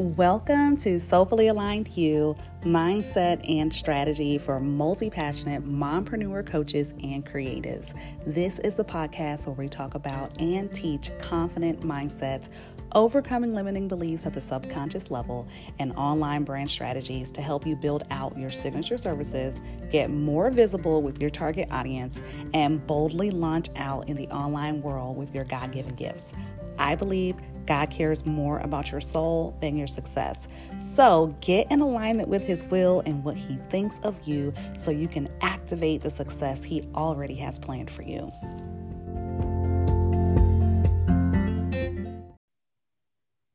[0.00, 7.92] Welcome to Soulfully Aligned You Mindset and Strategy for Multi Passionate Mompreneur Coaches and Creatives.
[8.24, 12.48] This is the podcast where we talk about and teach confident mindsets,
[12.94, 15.46] overcoming limiting beliefs at the subconscious level,
[15.78, 19.60] and online brand strategies to help you build out your signature services,
[19.90, 22.22] get more visible with your target audience,
[22.54, 26.32] and boldly launch out in the online world with your God given gifts.
[26.78, 27.36] I believe
[27.66, 30.48] God cares more about your soul than your success.
[30.80, 35.08] So get in alignment with His will and what He thinks of you so you
[35.08, 38.30] can activate the success He already has planned for you.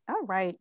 [0.07, 0.55] All right.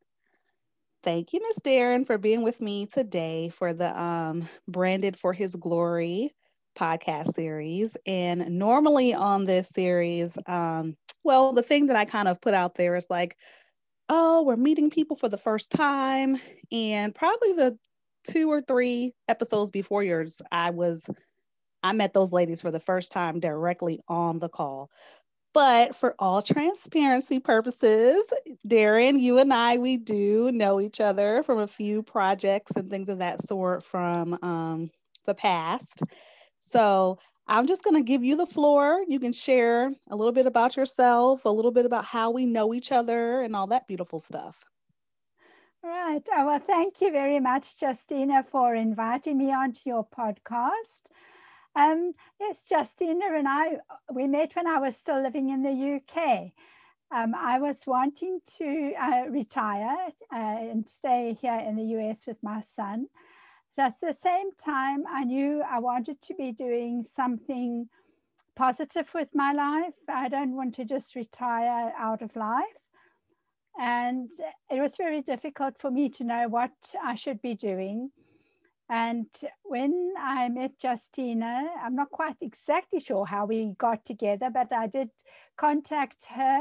[1.03, 5.55] Thank you, Miss Darren, for being with me today for the um, Branded for His
[5.55, 6.33] Glory
[6.75, 7.97] podcast series.
[8.07, 12.75] And normally on this series, um, well, the thing that I kind of put out
[12.75, 13.37] there is like,
[14.09, 16.39] oh, we're meeting people for the first time.
[16.71, 17.79] And probably the
[18.29, 21.09] two or three episodes before yours, I was,
[21.83, 24.91] I met those ladies for the first time directly on the call.
[25.55, 28.25] But for all transparency purposes,
[28.67, 33.09] Darren, you and I, we do know each other from a few projects and things
[33.09, 34.91] of that sort from um,
[35.27, 36.03] the past.
[36.65, 39.05] So I'm just going to give you the floor.
[39.07, 42.73] You can share a little bit about yourself, a little bit about how we know
[42.73, 44.65] each other, and all that beautiful stuff.
[45.83, 46.23] Right.
[46.35, 51.13] Oh, well, thank you very much, Justina, for inviting me onto your podcast.
[51.77, 53.77] Um, yes, Justina and I,
[54.11, 56.53] we met when I was still living in the UK.
[57.15, 59.97] Um, I was wanting to uh, retire
[60.33, 63.09] uh, and stay here in the US with my son
[63.79, 67.89] at the same time, I knew I wanted to be doing something
[68.57, 69.95] positive with my life.
[70.09, 72.65] I don't want to just retire out of life.
[73.79, 74.31] And
[74.71, 78.11] it was very difficult for me to know what I should be doing.
[78.89, 79.27] And
[79.65, 84.87] when I met Justina, I'm not quite exactly sure how we got together, but I
[84.87, 85.11] did
[85.57, 86.61] contact her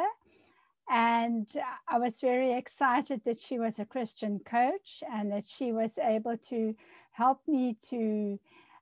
[0.90, 1.48] and
[1.88, 6.38] I was very excited that she was a Christian coach and that she was able
[6.50, 6.76] to
[7.14, 8.40] help me to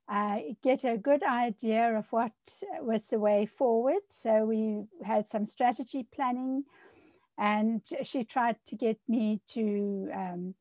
[0.10, 2.34] uh, get a good idea of what
[2.82, 4.02] was the way forward.
[4.10, 6.64] So we had some strategy planning,
[7.38, 10.56] and she tried to get me to um,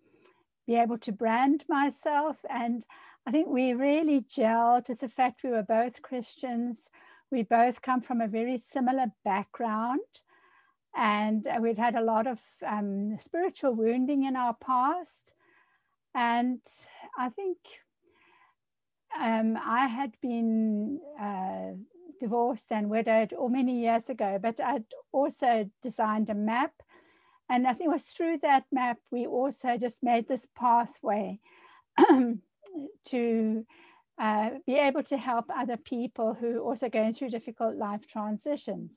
[0.67, 2.37] be able to brand myself.
[2.49, 2.85] And
[3.27, 6.91] I think we really gelled with the fact we were both Christians.
[7.31, 10.01] We both come from a very similar background
[10.97, 15.35] and we've had a lot of um, spiritual wounding in our past.
[16.15, 16.61] And
[17.19, 17.59] I think
[19.19, 21.73] um, I had been uh,
[22.21, 26.73] divorced and widowed all many years ago, but I'd also designed a map.
[27.49, 31.41] And I think it was through that map we also just made this pathway
[33.07, 33.67] to
[34.21, 38.93] uh, be able to help other people who are also going through difficult life transitions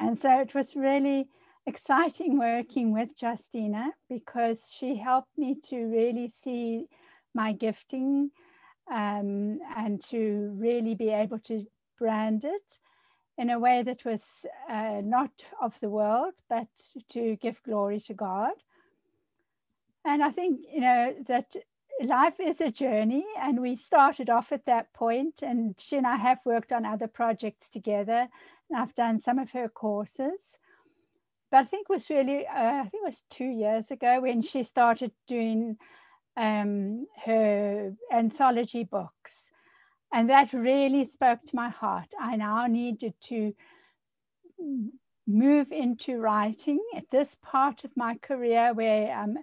[0.00, 1.28] and so it was really
[1.68, 6.88] exciting working with Justina because she helped me to really see
[7.34, 8.30] my gifting
[8.90, 11.66] um, and to really be able to
[11.98, 12.78] brand it
[13.36, 14.22] in a way that was
[14.70, 15.30] uh, not
[15.60, 16.66] of the world, but
[17.10, 18.54] to give glory to God.
[20.04, 21.54] And I think, you know, that
[22.02, 26.16] life is a journey, and we started off at that point, and she and I
[26.16, 28.26] have worked on other projects together.
[28.74, 30.58] I've done some of her courses.
[31.50, 34.42] But I think it was really, uh, I think it was two years ago when
[34.42, 35.76] she started doing
[36.36, 39.32] um, her anthology books.
[40.12, 42.08] And that really spoke to my heart.
[42.18, 43.54] I now needed to
[45.26, 49.36] move into writing at this part of my career where, um,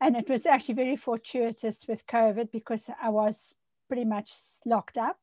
[0.00, 3.36] and it was actually very fortuitous with COVID because I was
[3.88, 4.32] pretty much
[4.66, 5.18] locked up.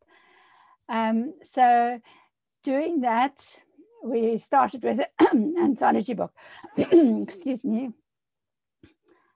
[0.87, 1.99] Um, so
[2.63, 3.43] doing that,
[4.03, 4.99] we started with
[5.31, 6.33] an anthology book.
[6.77, 7.91] Excuse me.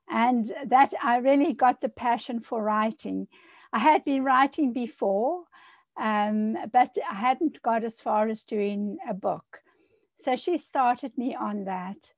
[0.08, 3.26] And that I really got the passion for writing.
[3.72, 5.44] I had been writing before,
[6.00, 9.60] um, but I hadn't got as far as doing a book.
[10.22, 12.12] So she started me on that.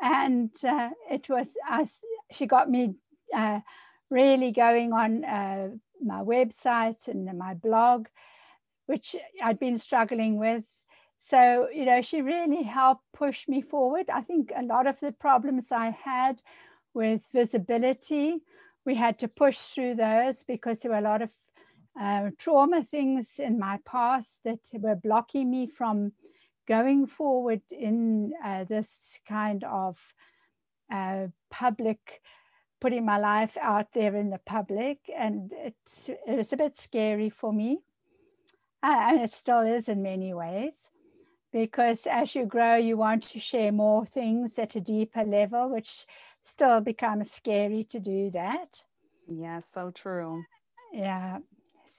[0.00, 1.86] And uh, it was, uh,
[2.32, 2.94] she got me
[3.34, 3.60] uh,
[4.10, 5.68] really going on uh,
[6.02, 8.06] my website and my blog
[8.86, 10.64] which I'd been struggling with.
[11.30, 14.10] So, you know, she really helped push me forward.
[14.10, 16.42] I think a lot of the problems I had
[16.92, 18.42] with visibility,
[18.84, 21.30] we had to push through those because there were a lot of
[21.98, 26.12] uh, trauma things in my past that were blocking me from
[26.66, 29.98] going forward in uh, this kind of
[30.92, 32.20] uh, public,
[32.80, 37.30] putting my life out there in the public, and it's it was a bit scary
[37.30, 37.78] for me,
[38.82, 40.72] uh, and it still is in many ways,
[41.54, 46.06] because as you grow, you want to share more things at a deeper level, which
[46.42, 48.84] still becomes scary to do that.
[49.28, 50.46] Yeah, so true.
[50.92, 51.40] Yeah.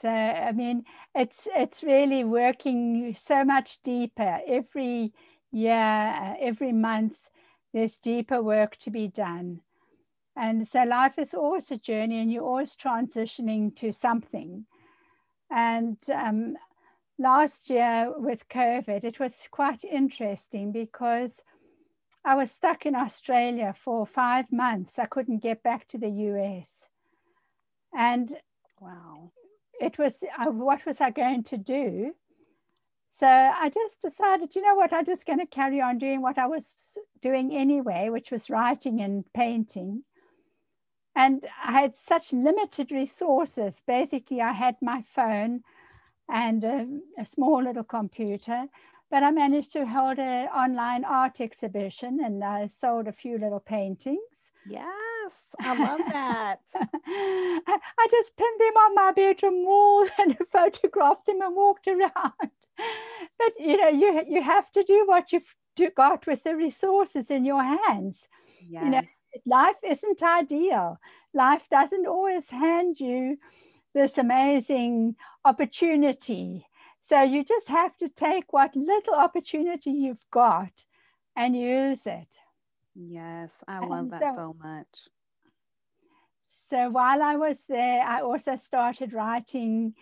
[0.01, 0.85] So I mean,
[1.15, 5.13] it's it's really working so much deeper every
[5.51, 7.17] year, every month.
[7.73, 9.61] There's deeper work to be done,
[10.35, 14.65] and so life is always a journey, and you're always transitioning to something.
[15.51, 16.57] And um,
[17.17, 21.31] last year with COVID, it was quite interesting because
[22.23, 24.97] I was stuck in Australia for five months.
[24.97, 26.67] I couldn't get back to the US.
[27.93, 28.35] And
[28.79, 29.31] wow,
[29.79, 32.13] it was uh, what was I going to do?
[33.19, 36.37] So I just decided, you know what, I'm just going to carry on doing what
[36.37, 36.75] I was
[37.21, 40.03] doing anyway, which was writing and painting.
[41.15, 43.81] And I had such limited resources.
[43.87, 45.63] Basically, I had my phone
[46.29, 46.87] and a,
[47.19, 48.67] a small little computer,
[49.11, 53.59] but I managed to hold an online art exhibition and I sold a few little
[53.59, 54.19] paintings.
[54.65, 56.61] Yes, I love that.
[57.07, 62.51] I just pinned them on my bedroom wall and photographed them and walked around.
[63.37, 65.45] But you know, you you have to do what you've
[65.95, 68.27] got with the resources in your hands.
[68.59, 68.83] Yes.
[68.83, 69.01] You know,
[69.45, 70.99] life isn't ideal.
[71.33, 73.37] Life doesn't always hand you
[73.95, 75.15] this amazing
[75.45, 76.67] opportunity.
[77.07, 80.71] So you just have to take what little opportunity you've got
[81.35, 82.27] and use it.
[82.93, 85.07] Yes, I love and that so, so much.
[86.69, 89.93] So while I was there, I also started writing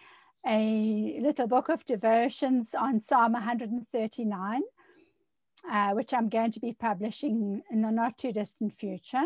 [0.45, 4.61] a little book of devotions on Psalm 139,
[5.69, 9.25] uh, which I'm going to be publishing in the not too distant future.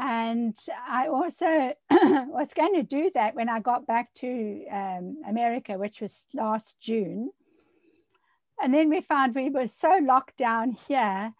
[0.00, 0.58] And
[0.88, 6.00] I also was going to do that when I got back to um, America, which
[6.00, 7.30] was last June.
[8.62, 11.34] And then we found we were so locked down here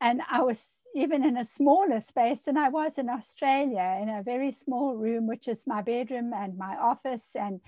[0.00, 0.58] and I was
[0.94, 5.26] even in a smaller space than I was in Australia, in a very small room,
[5.26, 7.60] which is my bedroom and my office, and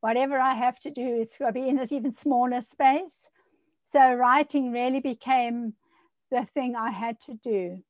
[0.00, 3.14] whatever I have to do is going to be in this even smaller space.
[3.92, 5.74] So writing really became
[6.30, 7.82] the thing I had to do.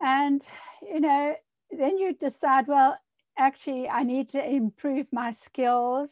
[0.00, 0.42] And,
[0.82, 1.34] you know,
[1.70, 2.98] then you decide, well,
[3.38, 6.10] actually, I need to improve my skills.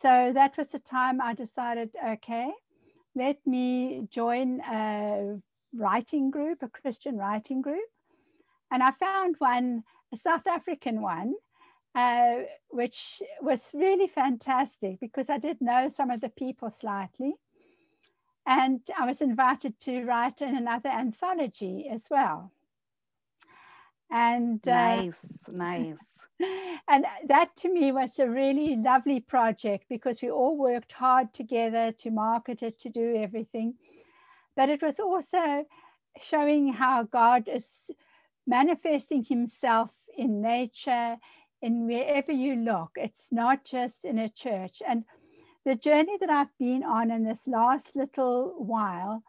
[0.00, 2.50] So that was the time I decided, okay,
[3.14, 5.40] let me join a
[5.74, 7.88] writing group, a Christian writing group.
[8.70, 9.82] And I found one,
[10.14, 11.34] a South African one,
[11.94, 12.36] uh,
[12.68, 17.34] which was really fantastic because I did know some of the people slightly.
[18.46, 22.52] And I was invited to write in another anthology as well.
[24.10, 25.18] And nice,
[25.48, 25.98] uh, nice.
[26.88, 31.92] And that to me was a really lovely project because we all worked hard together
[31.98, 33.74] to market it, to do everything.
[34.56, 35.66] But it was also
[36.20, 37.66] showing how God is
[38.46, 41.16] manifesting himself in nature,
[41.62, 42.90] in wherever you look.
[42.96, 44.82] It's not just in a church.
[44.86, 45.04] And
[45.64, 49.22] the journey that I've been on in this last little while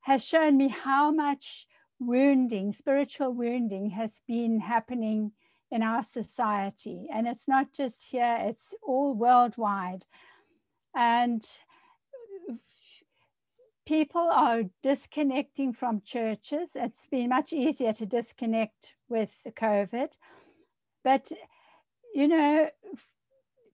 [0.00, 1.66] has shown me how much
[1.98, 5.32] wounding, spiritual wounding, has been happening
[5.70, 7.08] in our society.
[7.12, 10.04] And it's not just here, it's all worldwide.
[10.94, 11.44] And
[13.86, 16.68] people are disconnecting from churches.
[16.74, 20.08] It's been much easier to disconnect with the COVID.
[21.02, 21.30] But,
[22.14, 22.68] you know,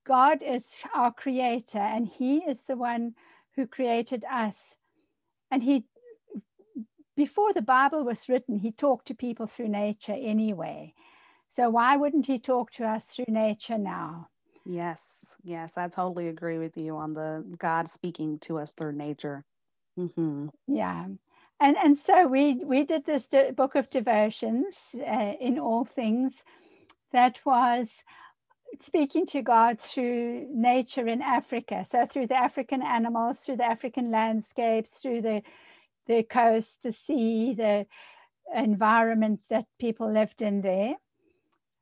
[0.06, 3.14] God is our creator and He is the one
[3.56, 4.56] who created us.
[5.50, 5.84] And He
[7.20, 10.94] before the Bible was written, he talked to people through nature anyway.
[11.54, 14.28] So why wouldn't he talk to us through nature now?
[14.64, 19.44] Yes, yes, I totally agree with you on the God speaking to us through nature.
[19.98, 20.46] Mm-hmm.
[20.66, 21.08] Yeah,
[21.60, 26.32] and and so we we did this de- book of devotions uh, in all things
[27.12, 27.88] that was
[28.80, 31.84] speaking to God through nature in Africa.
[31.90, 35.42] So through the African animals, through the African landscapes, through the
[36.10, 37.86] the coast, the sea, the
[38.54, 40.94] environment that people lived in there.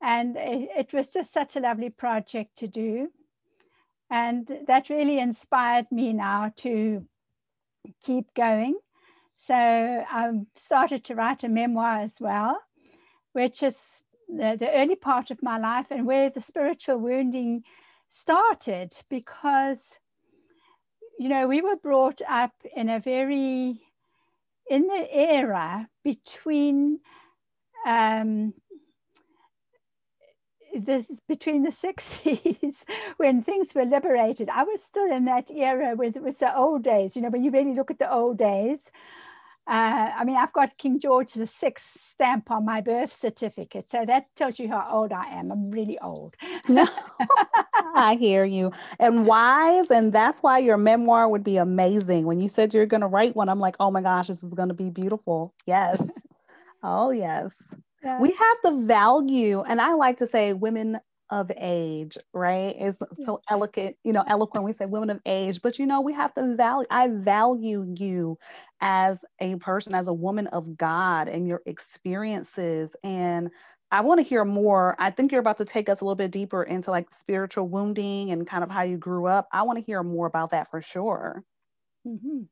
[0.02, 3.08] And it, it was just such a lovely project to do.
[4.10, 7.06] And that really inspired me now to
[8.04, 8.78] keep going.
[9.46, 10.30] So I
[10.66, 12.60] started to write a memoir as well,
[13.32, 13.74] which is
[14.28, 17.62] the, the early part of my life and where the spiritual wounding
[18.10, 19.78] started because,
[21.18, 23.80] you know, we were brought up in a very
[24.70, 27.00] in the era between
[27.86, 28.54] um,
[30.74, 32.74] this between the 60s
[33.16, 36.82] when things were liberated i was still in that era where it was the old
[36.82, 38.78] days you know when you really look at the old days
[39.68, 41.84] uh, I mean, I've got King George the Sixth
[42.14, 45.52] stamp on my birth certificate, so that tells you how old I am.
[45.52, 46.36] I'm really old.
[46.70, 46.86] no,
[47.94, 52.24] I hear you, and wise, and that's why your memoir would be amazing.
[52.24, 54.54] When you said you're going to write one, I'm like, oh my gosh, this is
[54.54, 55.52] going to be beautiful.
[55.66, 56.08] Yes,
[56.82, 57.52] oh yes.
[58.02, 58.20] Yeah.
[58.20, 60.98] We have the value, and I like to say, women
[61.30, 62.74] of age, right?
[62.80, 64.64] Is so eloquent, you know, eloquent.
[64.64, 68.38] We say women of age, but you know, we have to value, I value you
[68.80, 72.96] as a person, as a woman of God and your experiences.
[73.02, 73.50] And
[73.90, 74.96] I want to hear more.
[74.98, 78.30] I think you're about to take us a little bit deeper into like spiritual wounding
[78.30, 79.48] and kind of how you grew up.
[79.52, 81.44] I want to hear more about that for sure.
[82.06, 82.42] Mm-hmm.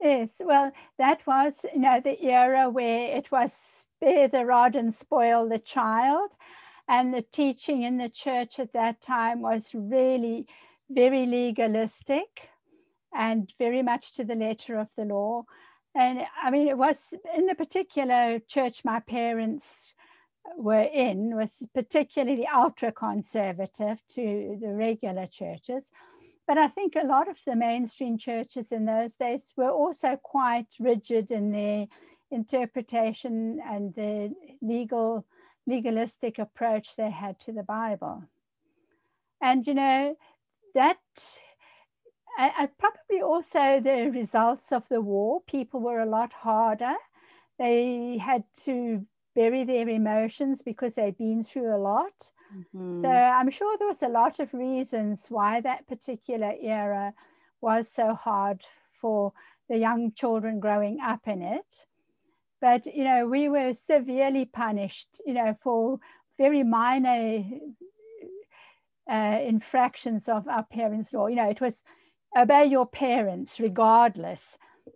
[0.00, 4.94] Yes, well, that was, you know, the era where it was spare the rod and
[4.94, 6.30] spoil the child.
[6.90, 10.48] And the teaching in the church at that time was really
[10.90, 12.48] very legalistic
[13.14, 15.44] and very much to the letter of the law.
[15.94, 16.96] And I mean, it was
[17.36, 19.94] in the particular church my parents
[20.56, 25.84] were in was particularly ultra conservative to the regular churches.
[26.48, 30.66] But I think a lot of the mainstream churches in those days were also quite
[30.80, 31.86] rigid in their
[32.32, 35.24] interpretation and the legal
[35.70, 38.24] legalistic approach they had to the Bible.
[39.40, 40.16] And, you know,
[40.74, 40.98] that
[42.38, 46.94] uh, probably also the results of the war, people were a lot harder.
[47.58, 52.30] They had to bury their emotions because they'd been through a lot.
[52.54, 53.00] Mm-hmm.
[53.00, 57.14] So I'm sure there was a lot of reasons why that particular era
[57.60, 58.62] was so hard
[59.00, 59.32] for
[59.68, 61.86] the young children growing up in it.
[62.60, 65.98] But, you know, we were severely punished, you know, for
[66.38, 67.42] very minor
[69.10, 71.26] uh, infractions of our parents' law.
[71.26, 71.76] You know, it was
[72.36, 74.42] obey your parents regardless,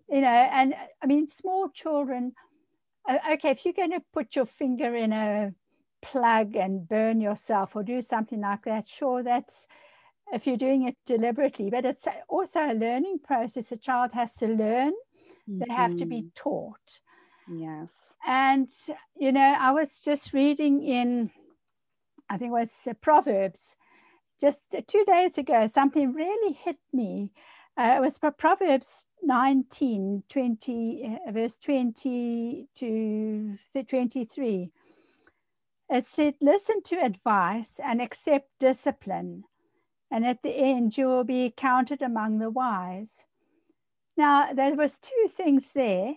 [0.08, 2.32] you know, and I mean, small children,
[3.08, 5.52] uh, okay, if you're going to put your finger in a
[6.02, 9.66] plug and burn yourself or do something like that, sure, that's
[10.32, 13.72] if you're doing it deliberately, but it's also a learning process.
[13.72, 14.92] A child has to learn,
[15.48, 15.58] mm-hmm.
[15.58, 16.28] they have to be mm-hmm.
[16.34, 17.00] taught.
[17.48, 17.90] Yes.
[18.26, 18.68] And,
[19.16, 21.30] you know, I was just reading in,
[22.30, 23.76] I think it was uh, Proverbs,
[24.40, 27.30] just two days ago, something really hit me.
[27.76, 34.70] Uh, it was Proverbs 19, 20, uh, verse 20 to 23.
[35.90, 39.44] It said, Listen to advice and accept discipline,
[40.10, 43.26] and at the end you will be counted among the wise.
[44.16, 46.14] Now, there was two things there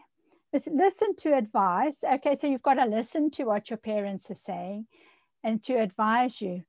[0.54, 1.98] listen to advice.
[2.04, 4.88] Okay, so you've got to listen to what your parents are saying
[5.44, 6.64] and to advise you.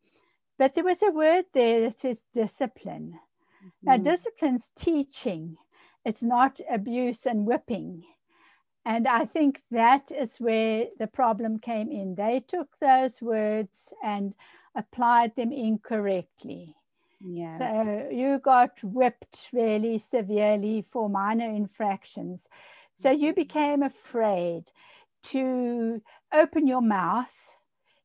[0.58, 3.18] But there was a word there that says discipline.
[3.64, 3.86] Mm-hmm.
[3.88, 5.56] Now, discipline's teaching,
[6.04, 8.04] it's not abuse and whipping.
[8.84, 12.14] And I think that is where the problem came in.
[12.14, 14.34] They took those words and
[14.74, 16.74] applied them incorrectly.
[17.20, 17.60] Yes.
[17.60, 22.46] So you got whipped really severely for minor infractions.
[23.00, 24.64] So you became afraid
[25.24, 26.02] to
[26.32, 27.28] open your mouth.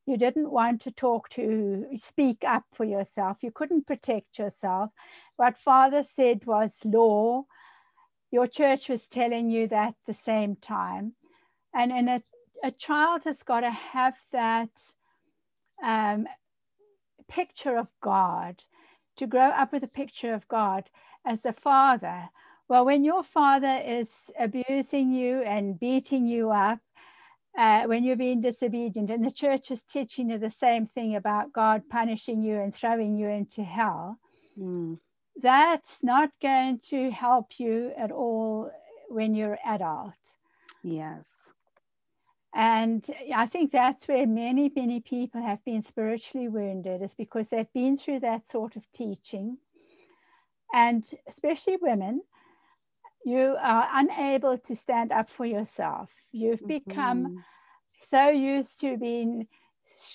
[0.06, 3.38] You didn't want to talk to, speak up for yourself.
[3.42, 4.92] You couldn't protect yourself.
[5.38, 7.46] What father said was law.
[8.32, 11.14] Your church was telling you that at the same time.
[11.74, 12.24] And, and a,
[12.64, 14.70] a child has got to have that
[15.84, 16.28] um,
[17.28, 18.62] picture of God,
[19.18, 20.90] to grow up with a picture of God
[21.26, 22.30] as the father
[22.70, 24.08] well, when your father is
[24.39, 26.79] abusing you and beating you up,
[27.58, 31.53] uh, when you're being disobedient, and the church is teaching you the same thing about
[31.53, 34.17] God punishing you and throwing you into hell,
[34.60, 34.98] mm.
[35.41, 38.72] that's not going to help you at all
[39.10, 40.13] when you're adult.
[40.82, 41.53] Yes.
[42.55, 43.03] And
[43.36, 47.98] I think that's where many, many people have been spiritually wounded, is because they've been
[47.98, 49.58] through that sort of teaching.
[50.74, 52.22] And especially women,
[53.25, 56.10] you are unable to stand up for yourself.
[56.32, 56.80] You've mm-hmm.
[56.89, 57.44] become
[58.10, 59.48] so used to being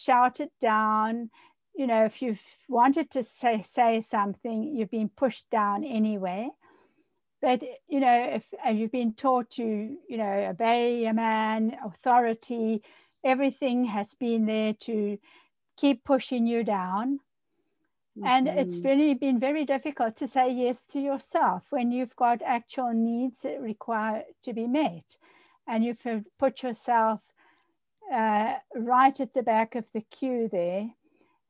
[0.02, 1.30] shouted down.
[1.74, 6.50] You know, if you've wanted to say, say something, you've been pushed down anyway.
[7.40, 8.44] But, you know, if
[8.76, 12.82] you've been taught to, you know, obey a man, authority,
[13.24, 15.18] everything has been there to
[15.76, 17.20] keep pushing you down.
[18.24, 18.58] And mm-hmm.
[18.58, 23.40] it's really been very difficult to say yes to yourself when you've got actual needs
[23.42, 25.04] that require to be met.
[25.66, 26.02] And you've
[26.38, 27.20] put yourself
[28.12, 30.88] uh, right at the back of the queue there.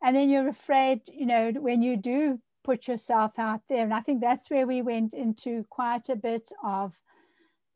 [0.03, 3.85] And then you're afraid, you know, when you do put yourself out there.
[3.85, 6.93] And I think that's where we went into quite a bit of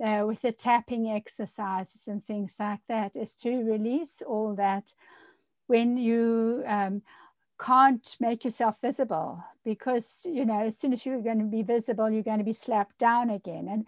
[0.04, 4.92] uh, with the tapping exercises and things like that, is to release all that
[5.68, 7.02] when you um,
[7.62, 12.10] can't make yourself visible because you know as soon as you're going to be visible
[12.10, 13.86] you're going to be slapped down again and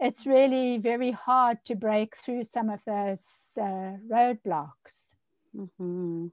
[0.00, 3.22] it's really very hard to break through some of those
[3.60, 5.14] uh, roadblocks
[5.56, 6.26] mm-hmm.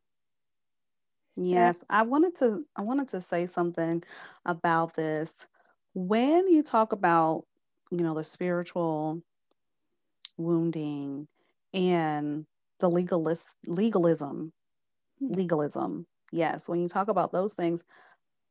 [1.36, 4.02] yes i wanted to i wanted to say something
[4.46, 5.46] about this
[5.94, 7.44] when you talk about
[7.92, 9.22] you know the spiritual
[10.38, 11.28] wounding
[11.74, 12.46] and
[12.80, 14.52] the legalist legalism
[15.20, 15.34] hmm.
[15.34, 17.84] legalism yes, when you talk about those things,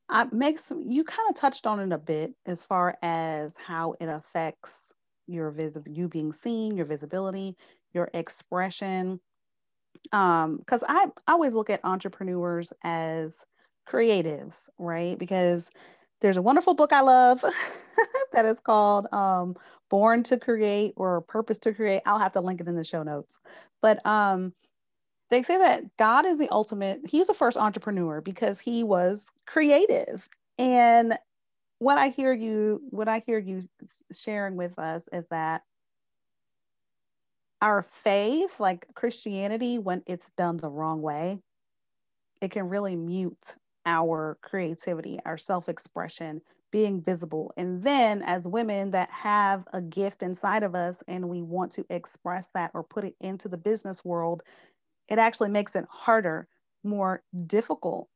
[0.08, 4.06] I makes you kind of touched on it a bit as far as how it
[4.06, 4.92] affects
[5.26, 7.56] your visible you being seen, your visibility,
[7.94, 9.20] your expression.
[10.12, 13.44] Um, because I, I always look at entrepreneurs as
[13.88, 15.18] creatives, right?
[15.18, 15.70] Because
[16.20, 17.44] there's a wonderful book I love
[18.32, 19.56] that is called um,
[19.88, 22.02] Born to Create or Purpose to Create.
[22.04, 23.40] I'll have to link it in the show notes.
[23.80, 24.52] But um,
[25.30, 30.28] they say that God is the ultimate, he's the first entrepreneur because he was creative.
[30.58, 31.18] And
[31.78, 33.62] what I hear you, what I hear you
[34.12, 35.62] sharing with us is that
[37.62, 41.38] our faith, like Christianity, when it's done the wrong way,
[42.40, 43.56] it can really mute
[43.86, 47.52] our creativity, our self expression, being visible.
[47.56, 51.84] And then, as women that have a gift inside of us and we want to
[51.90, 54.42] express that or put it into the business world,
[55.10, 56.48] it actually makes it harder,
[56.84, 58.08] more difficult.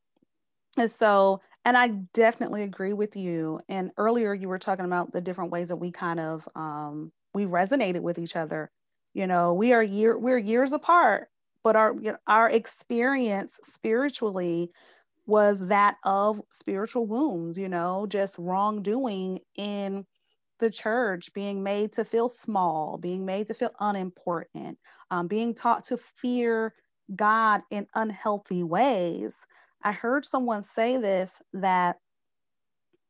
[0.79, 3.61] And so, and I definitely agree with you.
[3.69, 7.47] And earlier you were talking about the different ways that we kind of um, we
[7.47, 8.71] resonated with each other.
[9.15, 11.29] You know, we are year we're years apart,
[11.63, 14.71] but our you know, our experience spiritually
[15.27, 17.59] was that of spiritual wounds.
[17.59, 20.07] You know, just wrongdoing in
[20.59, 24.79] the church, being made to feel small, being made to feel unimportant,
[25.11, 26.75] um, being taught to fear
[27.15, 29.35] God in unhealthy ways.
[29.83, 31.97] I heard someone say this that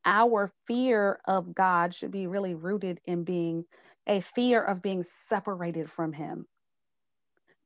[0.05, 3.65] our fear of God should be really rooted in being
[4.07, 6.47] a fear of being separated from Him,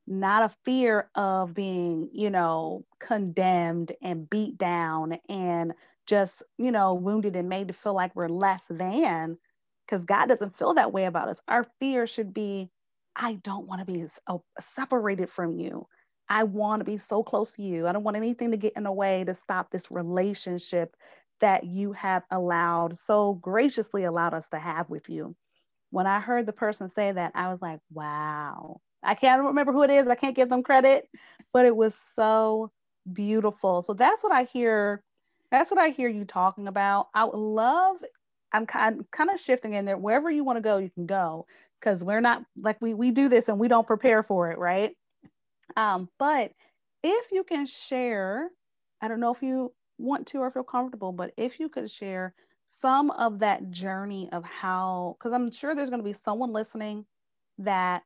[0.07, 5.73] not a fear of being, you know, condemned and beat down and
[6.07, 9.37] just, you know, wounded and made to feel like we're less than,
[9.85, 11.41] because God doesn't feel that way about us.
[11.49, 12.71] Our fear should be,
[13.17, 15.87] I don't want to be oh, separated from you.
[16.29, 17.87] I want to be so close to you.
[17.87, 20.95] I don't want anything to get in the way to stop this relationship
[21.41, 25.37] that you have allowed, so graciously allowed us to have with you.
[25.91, 28.81] When I heard the person say that, I was like, wow.
[29.03, 30.09] I can't remember who it is.
[30.09, 31.09] I can't give them credit,
[31.53, 32.73] but it was so
[33.13, 33.83] beautiful.
[33.83, 35.03] So that's what I hear.
[35.51, 37.09] That's what I hear you talking about.
[37.15, 37.97] I would love,
[38.53, 39.97] I'm kind, kind of shifting in there.
[39.97, 41.47] Wherever you want to go, you can go.
[41.81, 44.98] Because we're not like we we do this and we don't prepare for it, right?
[45.77, 46.53] Um, but
[47.03, 48.51] if you can share,
[49.01, 52.35] I don't know if you want to or feel comfortable, but if you could share
[52.67, 57.07] some of that journey of how, because I'm sure there's going to be someone listening
[57.59, 58.03] that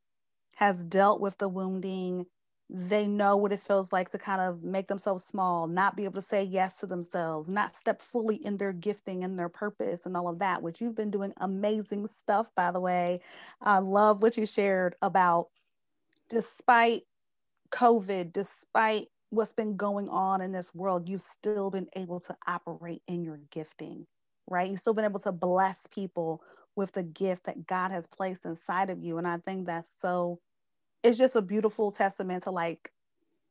[0.55, 2.27] has dealt with the wounding.
[2.71, 6.15] They know what it feels like to kind of make themselves small, not be able
[6.15, 10.17] to say yes to themselves, not step fully in their gifting and their purpose and
[10.17, 13.21] all of that, which you've been doing amazing stuff, by the way.
[13.61, 15.49] I love what you shared about
[16.31, 17.03] despite
[17.73, 23.03] COVID, despite what's been going on in this world, you've still been able to operate
[23.09, 24.07] in your gifting,
[24.47, 24.71] right?
[24.71, 26.43] You've still been able to bless people
[26.77, 29.19] with the gift that God has placed inside of you.
[29.19, 30.39] And I think that's so,
[31.03, 32.91] it's just a beautiful testament to like,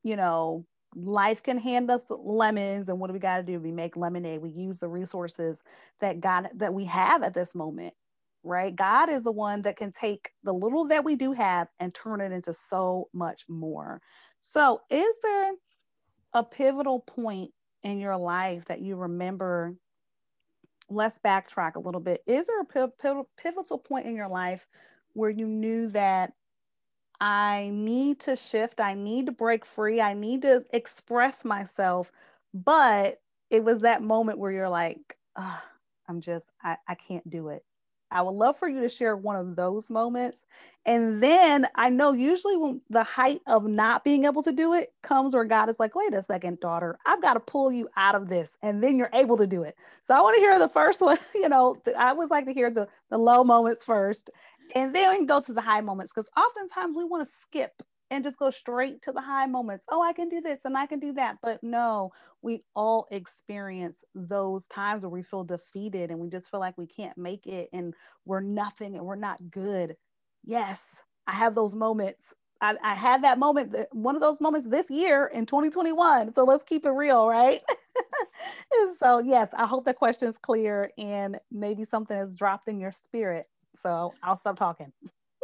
[0.03, 3.71] you know, life can hand us lemons and what do we got to do we
[3.71, 5.63] make lemonade we use the resources
[6.01, 7.93] that god that we have at this moment
[8.43, 8.75] right?
[8.75, 12.21] God is the one that can take the little that we do have and turn
[12.21, 14.01] it into so much more.
[14.39, 15.51] So, is there
[16.33, 17.51] a pivotal point
[17.83, 19.75] in your life that you remember?
[20.89, 22.21] Let's backtrack a little bit.
[22.27, 24.67] Is there a pivotal point in your life
[25.13, 26.33] where you knew that
[27.19, 32.11] I need to shift, I need to break free, I need to express myself,
[32.51, 37.63] but it was that moment where you're like, I'm just, I, I can't do it
[38.11, 40.45] I would love for you to share one of those moments.
[40.85, 44.93] And then I know usually when the height of not being able to do it
[45.03, 48.15] comes where God is like, wait a second, daughter, I've got to pull you out
[48.15, 48.57] of this.
[48.61, 49.75] And then you're able to do it.
[50.01, 51.19] So I want to hear the first one.
[51.33, 54.29] You know, I always like to hear the, the low moments first.
[54.75, 57.83] And then we can go to the high moments because oftentimes we want to skip
[58.11, 59.85] and just go straight to the high moments.
[59.89, 61.37] Oh, I can do this and I can do that.
[61.41, 66.59] But no, we all experience those times where we feel defeated and we just feel
[66.59, 67.93] like we can't make it and
[68.25, 69.95] we're nothing and we're not good.
[70.43, 70.83] Yes,
[71.25, 72.33] I have those moments.
[72.59, 76.33] I, I had that moment, one of those moments this year in 2021.
[76.33, 77.61] So let's keep it real, right?
[78.99, 83.47] so, yes, I hope question is clear and maybe something has dropped in your spirit.
[83.81, 84.91] So I'll stop talking.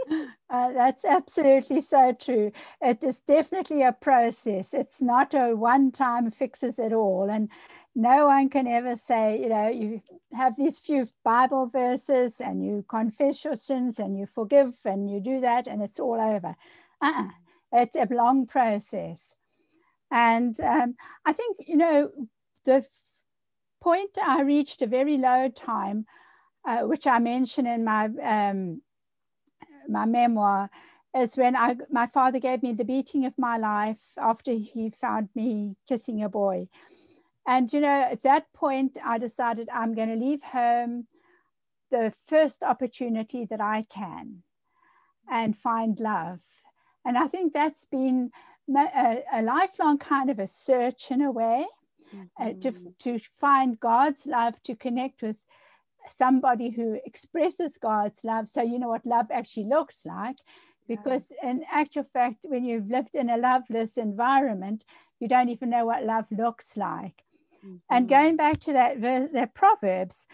[0.50, 2.52] Uh, that's absolutely so true.
[2.82, 4.74] It is definitely a process.
[4.74, 7.30] It's not a one time fixes it all.
[7.30, 7.50] And
[7.94, 10.02] no one can ever say, you know, you
[10.34, 15.20] have these few Bible verses and you confess your sins and you forgive and you
[15.20, 16.56] do that and it's all over.
[17.02, 17.28] Uh-uh.
[17.74, 19.36] It's a long process.
[20.12, 22.12] And um, I think, you know,
[22.66, 22.86] the
[23.82, 26.06] point I reached a very low time,
[26.66, 28.82] uh, which I mentioned in my um,
[29.88, 30.70] my memoir
[31.16, 35.30] is when I, my father gave me the beating of my life after he found
[35.36, 36.68] me kissing a boy.
[37.48, 41.08] And, you know, at that point, I decided I'm going to leave home
[41.92, 44.44] the first opportunity that I can
[45.32, 46.40] and find love.
[47.06, 48.32] And I think that's been
[48.76, 51.66] a, a lifelong kind of a search in a way
[52.14, 52.24] mm-hmm.
[52.38, 52.88] uh, to, mm-hmm.
[53.00, 55.38] to find God's love, to connect with
[56.10, 58.50] somebody who expresses God's love.
[58.50, 60.38] So you know what love actually looks like.
[60.88, 61.40] Because yes.
[61.44, 64.86] in actual fact, when you've lived in a loveless environment,
[65.20, 67.24] you don't even know what love looks like.
[67.66, 67.76] Mm-hmm.
[67.90, 70.28] And going back to that the Proverbs,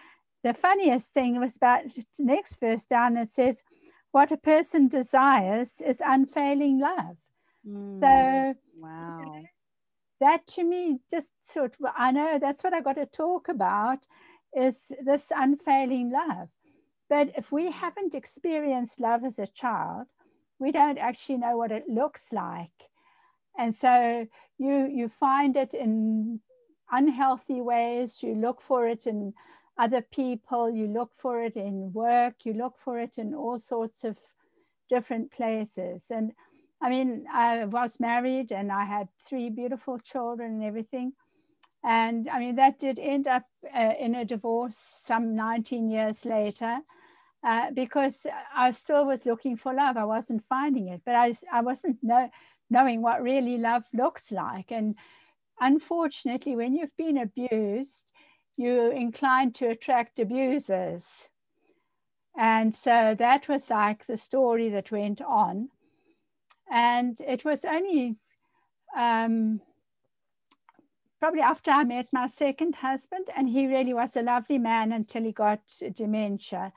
[0.44, 3.18] the funniest thing was about the next verse down.
[3.18, 3.64] It says,
[4.12, 7.18] "What a person desires is unfailing love."
[7.68, 8.00] Mm.
[8.00, 9.42] So, wow,
[10.20, 14.06] that to me just sort of I know that's what I got to talk about
[14.56, 16.50] is this unfailing love.
[17.10, 20.08] But if we haven't experienced love as a child,
[20.60, 22.72] we don't actually know what it looks like.
[23.58, 26.40] And so you you find it in
[26.92, 29.34] unhealthy ways, you look for it in
[29.78, 34.04] other people, you look for it in work, you look for it in all sorts
[34.04, 34.18] of
[34.90, 36.04] different places.
[36.12, 36.32] And
[36.82, 41.14] I mean, I was married and I had three beautiful children and everything.
[41.84, 43.44] And I mean, that did end up
[43.76, 46.80] uh, in a divorce some 19 years later
[47.44, 49.98] uh, because I still was looking for love.
[49.98, 52.30] I wasn't finding it, but I, I wasn't know,
[52.70, 54.72] knowing what really love looks like.
[54.72, 54.96] And
[55.60, 58.12] unfortunately, when you've been abused,
[58.56, 61.04] you're inclined to attract abusers.
[62.38, 65.70] And so that was like the story that went on.
[66.72, 68.16] And it was only
[68.98, 69.62] um,
[71.24, 75.24] probably after I met my second husband, and he really was a lovely man until
[75.24, 75.62] he got
[75.96, 76.74] dementia.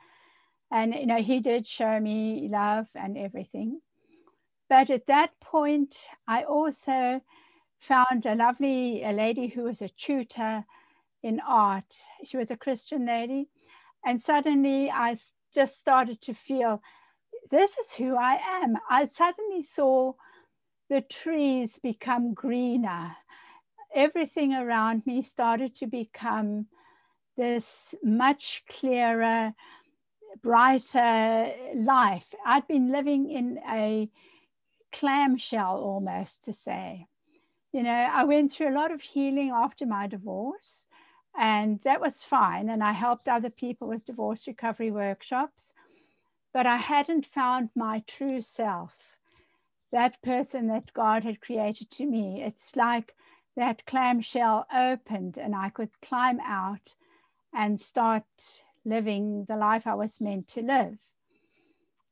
[0.71, 3.81] And, you know, he did show me love and everything.
[4.69, 5.97] But at that point,
[6.29, 7.19] I also
[7.79, 10.63] found a lovely a lady who was a tutor
[11.23, 11.93] in art.
[12.23, 13.49] She was a Christian lady.
[14.05, 15.17] And suddenly I
[15.53, 16.81] just started to feel
[17.51, 18.77] this is who I am.
[18.89, 20.13] I suddenly saw
[20.89, 23.13] the trees become greener
[23.97, 26.67] everything around me started to become
[27.35, 27.65] this
[28.03, 29.53] much clearer,
[30.43, 32.27] brighter life.
[32.45, 34.09] I'd been living in a
[34.93, 37.07] clamshell almost to say.
[37.73, 40.85] You know, I went through a lot of healing after my divorce,
[41.37, 42.69] and that was fine.
[42.69, 45.73] And I helped other people with divorce recovery workshops,
[46.53, 48.93] but I hadn't found my true self,
[49.91, 52.43] that person that God had created to me.
[52.43, 53.13] It's like
[53.57, 56.93] that clamshell opened and I could climb out
[57.53, 58.23] and start
[58.85, 60.95] living the life I was meant to live.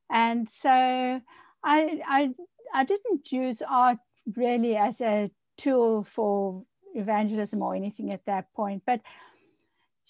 [0.09, 1.21] And so I,
[1.63, 2.29] I,
[2.73, 3.99] I didn't use art
[4.35, 6.63] really as a tool for
[6.95, 9.01] evangelism or anything at that point, but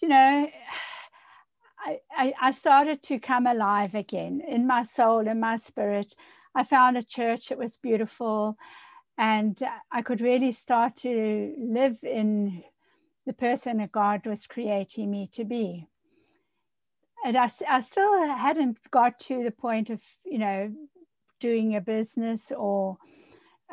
[0.01, 0.49] you know,
[1.85, 6.15] I, I, I started to come alive again in my soul, in my spirit.
[6.55, 8.57] I found a church that was beautiful
[9.17, 12.63] and I could really start to live in
[13.25, 15.87] the person that God was creating me to be.
[17.25, 20.71] And I, I still hadn't got to the point of, you know,
[21.39, 22.97] doing a business or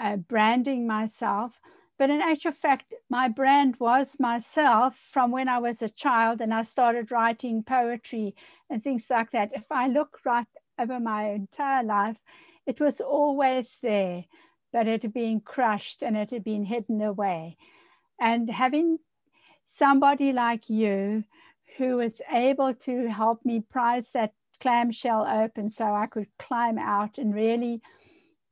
[0.00, 1.60] uh, branding myself,
[1.98, 6.52] but in actual fact, my brand was myself from when I was a child and
[6.52, 8.34] I started writing poetry
[8.70, 9.50] and things like that.
[9.54, 10.46] If I look right
[10.78, 12.16] over my entire life,
[12.66, 14.24] it was always there,
[14.72, 17.56] but it had been crushed and it had been hidden away.
[18.20, 18.98] And having
[19.70, 21.24] somebody like you
[21.78, 27.18] who was able to help me prise that clamshell open so I could climb out
[27.18, 27.80] and really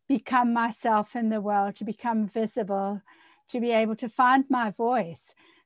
[0.09, 3.01] become myself in the world, to become visible,
[3.51, 5.23] to be able to find my voice.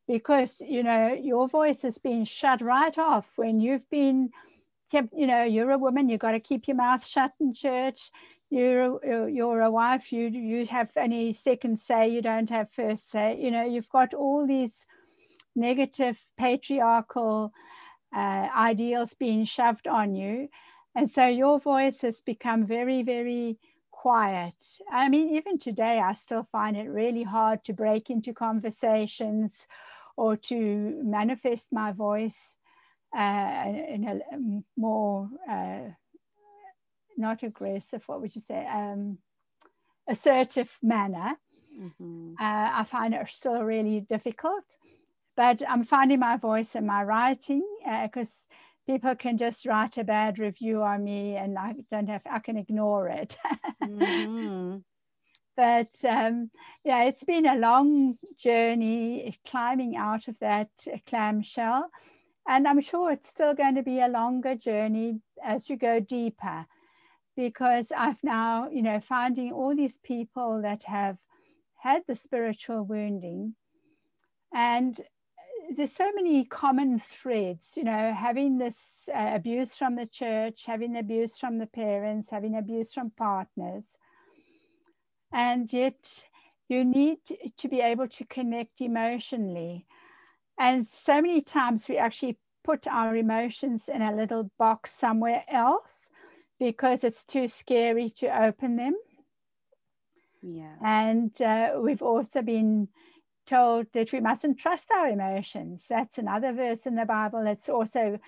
[0.07, 4.31] Because, you know, your voice has been shut right off when you've been
[4.95, 8.11] kept, you know, you're a woman, you've got to keep your mouth shut in church.
[8.51, 13.37] You're, you're a wife, you, you have any second say, you don't have first say.
[13.41, 14.85] You know, you've got all these
[15.57, 17.53] negative patriarchal
[18.15, 20.49] uh, ideals being shoved on you.
[20.95, 23.59] And so your voice has become very, very
[23.91, 24.55] quiet.
[24.93, 29.51] I mean, even today, I still find it really hard to break into conversations
[30.17, 32.37] or to manifest my voice
[33.17, 35.91] in a more, uh,
[37.17, 39.19] not aggressive, what would you say, um,
[40.09, 41.35] assertive manner.
[41.79, 42.35] Mm-hmm.
[42.41, 44.65] Uh, I find it still really difficult
[45.37, 47.67] but I'm finding my voice in my writing
[48.03, 48.55] because uh,
[48.87, 52.57] people can just write a bad review on me and I don't have, I can
[52.57, 53.37] ignore it.
[53.83, 54.79] mm-hmm.
[55.57, 56.51] But um,
[56.83, 60.69] yeah, it's been a long journey climbing out of that
[61.07, 61.89] clamshell.
[62.47, 66.67] And I'm sure it's still going to be a longer journey as you go deeper
[67.37, 71.17] because I've now, you know, finding all these people that have
[71.83, 73.55] had the spiritual wounding
[74.55, 75.01] and
[75.77, 78.77] there's so many common threads, you know, having this
[79.15, 83.85] uh, abuse from the church, having abuse from the parents, having abuse from partners.
[85.33, 85.97] And yet
[86.69, 87.19] you need
[87.59, 89.87] to be able to connect emotionally.
[90.59, 96.09] And so many times we actually put our emotions in a little box somewhere else
[96.59, 98.95] because it's too scary to open them.
[100.43, 100.75] Yeah.
[100.83, 102.89] And uh, we've also been
[103.47, 105.83] told that we mustn't trust our emotions.
[105.89, 108.19] That's another verse in the Bible that's also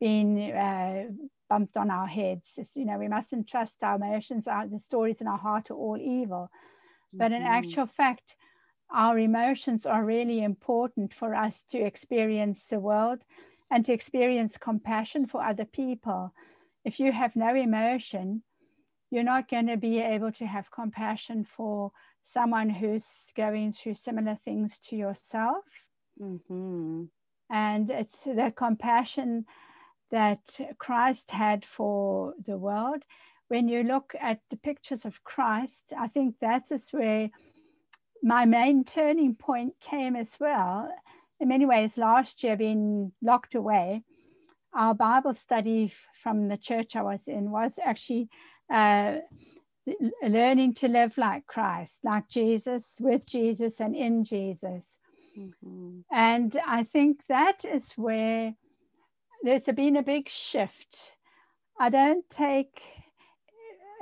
[0.00, 1.04] been uh,
[1.48, 2.46] bumped on our heads.
[2.56, 4.46] It's, you know, we mustn't trust our emotions.
[4.46, 6.50] Our, the stories in our heart are all evil.
[7.12, 7.34] But mm-hmm.
[7.34, 8.22] in actual fact,
[8.92, 13.20] our emotions are really important for us to experience the world
[13.70, 16.32] and to experience compassion for other people.
[16.84, 18.42] If you have no emotion,
[19.10, 21.92] you're not going to be able to have compassion for
[22.32, 23.04] someone who's
[23.36, 25.64] going through similar things to yourself.
[26.20, 27.04] Mm-hmm.
[27.50, 29.46] And it's the compassion
[30.10, 30.40] that
[30.78, 33.02] Christ had for the world.
[33.48, 37.28] When you look at the pictures of Christ, I think that's where
[38.22, 40.92] my main turning point came as well.
[41.40, 44.02] In many ways, last year, being locked away,
[44.74, 48.28] our Bible study from the church I was in was actually
[48.72, 49.16] uh,
[50.22, 54.98] learning to live like Christ, like Jesus, with Jesus, and in Jesus.
[55.38, 56.00] Mm-hmm.
[56.12, 58.54] And I think that is where
[59.42, 60.98] there's been a big shift.
[61.78, 62.80] I don't take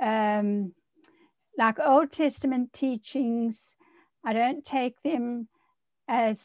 [0.01, 0.73] um,
[1.57, 3.75] like Old Testament teachings,
[4.23, 5.47] I don't take them
[6.07, 6.39] as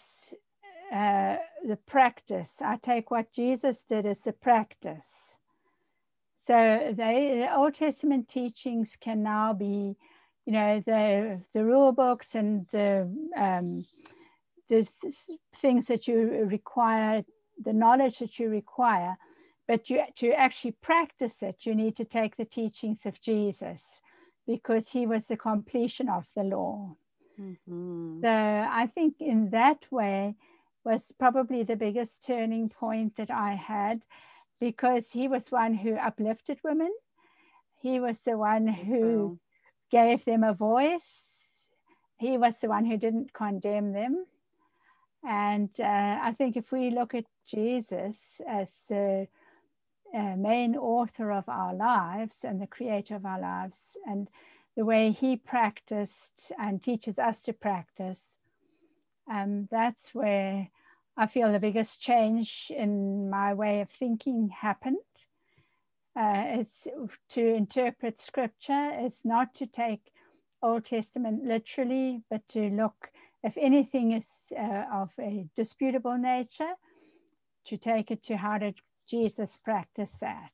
[0.93, 2.53] uh, the practice.
[2.61, 5.07] I take what Jesus did as the practice.
[6.47, 9.97] So they, the Old Testament teachings can now be,
[10.47, 13.85] you know, the the rule books and the um,
[14.69, 14.87] the
[15.61, 17.25] things that you require,
[17.63, 19.17] the knowledge that you require,
[19.67, 23.81] but you to actually practice it, you need to take the teachings of Jesus,
[24.47, 26.95] because he was the completion of the law.
[27.41, 28.21] Mm-hmm.
[28.23, 30.37] So I think in that way
[30.85, 34.03] was probably the biggest turning point that I had
[34.61, 36.93] because he was one who uplifted women.
[37.81, 39.39] He was the one who wow.
[39.91, 41.25] gave them a voice.
[42.19, 44.25] He was the one who didn't condemn them.
[45.27, 48.17] And uh, I think if we look at Jesus
[48.47, 49.27] as the
[50.15, 54.29] uh, main author of our lives and the creator of our lives, and
[54.77, 58.21] the way he practiced and teaches us to practice,
[59.31, 60.69] um, that's where
[61.17, 64.97] I feel the biggest change in my way of thinking happened.
[66.17, 66.87] Uh, it's
[67.31, 70.13] to interpret scripture, it's not to take
[70.63, 73.11] Old Testament literally, but to look,
[73.43, 76.73] if anything is uh, of a disputable nature,
[77.67, 78.77] to take it to how did
[79.09, 80.53] Jesus practice that.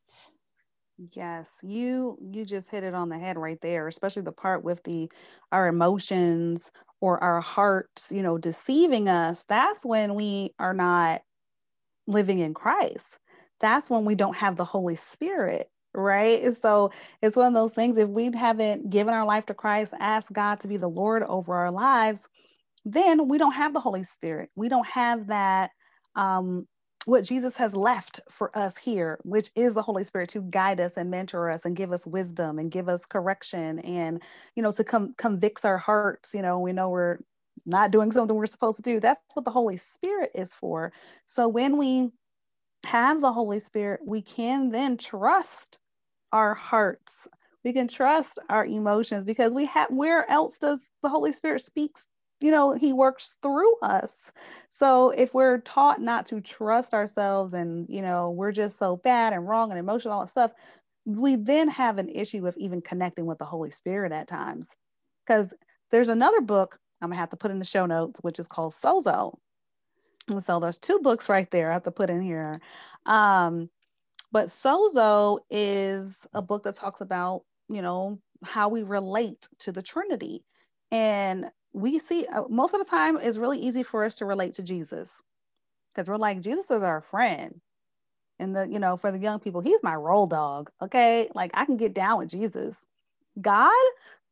[1.13, 4.83] Yes, you you just hit it on the head right there, especially the part with
[4.83, 5.11] the
[5.51, 9.43] our emotions or our hearts, you know, deceiving us.
[9.49, 11.21] That's when we are not
[12.07, 13.19] living in Christ.
[13.61, 16.55] That's when we don't have the Holy Spirit, right?
[16.57, 20.31] So it's one of those things if we haven't given our life to Christ, ask
[20.33, 22.27] God to be the Lord over our lives,
[22.85, 24.49] then we don't have the Holy Spirit.
[24.55, 25.71] We don't have that
[26.15, 26.67] um
[27.05, 30.97] what Jesus has left for us here, which is the Holy Spirit to guide us
[30.97, 34.21] and mentor us and give us wisdom and give us correction and,
[34.55, 36.33] you know, to come convicts our hearts.
[36.33, 37.19] You know, we know we're
[37.65, 38.99] not doing something we're supposed to do.
[38.99, 40.93] That's what the Holy Spirit is for.
[41.25, 42.11] So when we
[42.85, 45.79] have the Holy Spirit, we can then trust
[46.31, 47.27] our hearts.
[47.63, 52.07] We can trust our emotions because we have where else does the Holy Spirit speaks
[52.41, 54.31] you know, he works through us.
[54.69, 59.33] So if we're taught not to trust ourselves and, you know, we're just so bad
[59.33, 60.51] and wrong and emotional and stuff,
[61.05, 64.69] we then have an issue with even connecting with the Holy Spirit at times.
[65.25, 65.53] Because
[65.91, 68.73] there's another book I'm gonna have to put in the show notes, which is called
[68.73, 69.37] Sozo.
[70.27, 72.61] And so there's two books right there I have to put in here.
[73.05, 73.69] Um,
[74.31, 79.81] but Sozo is a book that talks about, you know, how we relate to the
[79.81, 80.43] Trinity.
[80.91, 84.53] And we see uh, most of the time it's really easy for us to relate
[84.55, 85.21] to Jesus.
[85.93, 87.59] Because we're like Jesus is our friend.
[88.39, 91.29] And the you know for the young people he's my roll dog okay?
[91.35, 92.85] Like I can get down with Jesus.
[93.39, 93.71] God?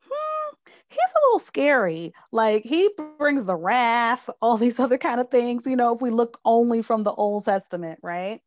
[0.01, 0.55] Hmm,
[0.89, 2.13] he's a little scary.
[2.31, 6.09] Like he brings the wrath all these other kind of things you know if we
[6.09, 8.41] look only from the Old Testament right?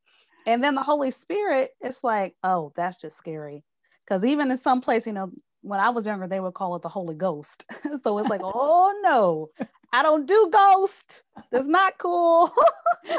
[0.47, 3.65] And then the Holy Spirit it's like oh that's just scary.
[4.01, 5.31] Because even in some place you know
[5.63, 7.65] when I was younger, they would call it the Holy Ghost.
[8.05, 9.51] so it's like, oh no,
[9.93, 11.23] I don't do ghost.
[11.51, 12.53] That's not cool.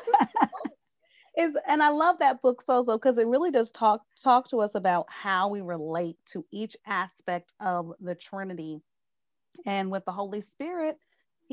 [1.38, 4.75] is and I love that book Sozo because it really does talk talk to us
[4.75, 8.82] about how we relate to each aspect of the Trinity.
[9.65, 10.97] And with the Holy Spirit,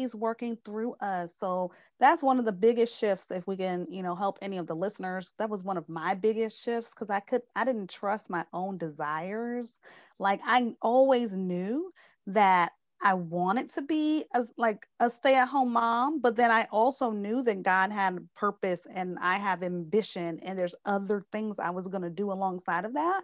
[0.00, 1.34] he's working through us.
[1.38, 4.66] So that's one of the biggest shifts if we can you know help any of
[4.66, 5.30] the listeners.
[5.38, 8.78] That was one of my biggest shifts because i could i didn't trust my own
[8.78, 9.80] desires.
[10.18, 11.92] Like i always knew
[12.26, 17.42] that i wanted to be as like a stay-at-home mom but then i also knew
[17.42, 21.86] that god had a purpose and i have ambition and there's other things i was
[21.88, 23.22] going to do alongside of that.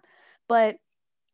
[0.49, 0.77] But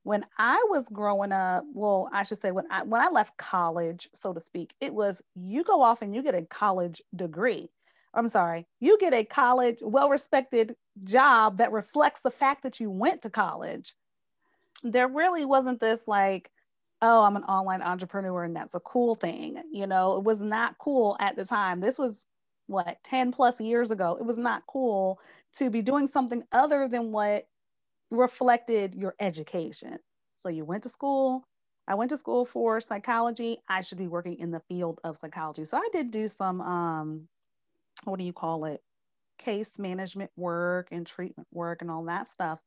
[0.05, 4.09] when I was growing up, well, I should say when I when I left college,
[4.15, 7.71] so to speak, it was you go off and you get a college degree.
[8.15, 13.23] I'm sorry, you get a college well-respected job that reflects the fact that you went
[13.23, 13.95] to college.
[14.83, 16.51] There really wasn't this like,
[17.01, 19.63] oh, I'm an online entrepreneur and that's a cool thing.
[19.73, 21.81] You know, it was not cool at the time.
[21.81, 22.25] This was
[22.67, 24.17] what 10 plus years ago.
[24.19, 25.19] It was not cool
[25.55, 27.47] to be doing something other than what
[28.13, 29.99] reflected your education.
[30.39, 31.45] So you went to school.
[31.89, 33.59] I went to school for psychology.
[33.69, 35.65] I should be working in the field of psychology.
[35.65, 37.29] So I did do some um
[38.05, 38.83] what do you call it?
[39.39, 42.61] Case management work and treatment work and all that stuff.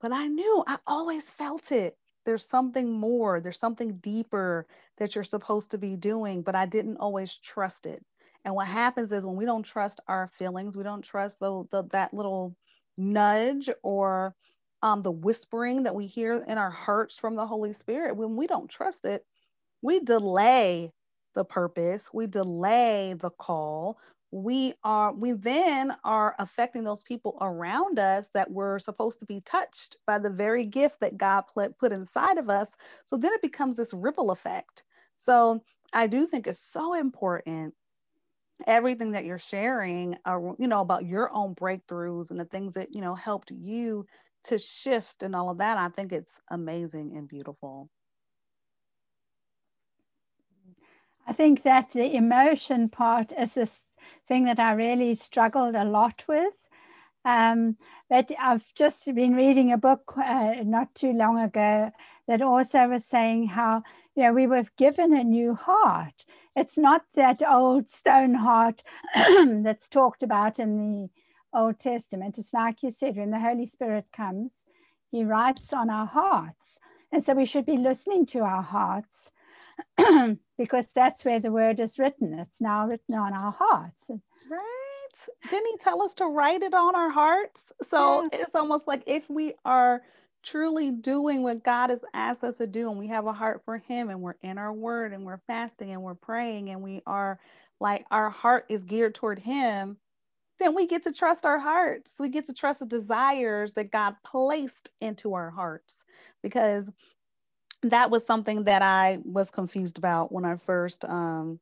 [0.00, 1.96] But I knew I always felt it.
[2.24, 4.66] There's something more, there's something deeper
[4.98, 8.04] that you're supposed to be doing, but I didn't always trust it.
[8.44, 11.82] And what happens is when we don't trust our feelings, we don't trust the, the
[11.90, 12.56] that little
[12.96, 14.34] nudge or
[14.82, 18.46] um, the whispering that we hear in our hearts from the Holy Spirit, when we
[18.46, 19.24] don't trust it,
[19.82, 20.92] we delay
[21.34, 23.98] the purpose, we delay the call.
[24.30, 29.42] We are, we then are affecting those people around us that were supposed to be
[29.42, 32.74] touched by the very gift that God put, inside of us.
[33.04, 34.84] So then it becomes this ripple effect.
[35.18, 37.74] So I do think it's so important
[38.66, 42.94] everything that you're sharing uh, you know about your own breakthroughs and the things that
[42.94, 44.06] you know helped you
[44.44, 45.78] to shift and all of that.
[45.78, 47.88] I think it's amazing and beautiful.
[51.26, 53.68] I think that the emotion part is the
[54.26, 56.68] thing that I really struggled a lot with.
[57.24, 57.76] Um,
[58.10, 61.92] but I've just been reading a book uh, not too long ago
[62.26, 63.82] that also was saying how
[64.16, 66.24] you know we were given a new heart.
[66.56, 68.82] It's not that old stone heart
[69.14, 71.10] that's talked about in the
[71.54, 72.38] Old Testament.
[72.38, 74.50] It's like you said, when the Holy Spirit comes,
[75.10, 76.56] He writes on our hearts.
[77.12, 79.30] And so we should be listening to our hearts
[80.58, 82.38] because that's where the word is written.
[82.38, 84.10] It's now written on our hearts.
[84.50, 85.28] Right.
[85.50, 87.72] Didn't He tell us to write it on our hearts?
[87.82, 88.40] So yeah.
[88.40, 90.02] it's almost like if we are
[90.42, 93.78] truly doing what God has asked us to do and we have a heart for
[93.78, 97.38] Him and we're in our word and we're fasting and we're praying and we are
[97.80, 99.98] like our heart is geared toward Him
[100.62, 102.14] then we get to trust our hearts.
[102.18, 106.04] We get to trust the desires that God placed into our hearts
[106.42, 106.90] because
[107.82, 111.60] that was something that I was confused about when I first um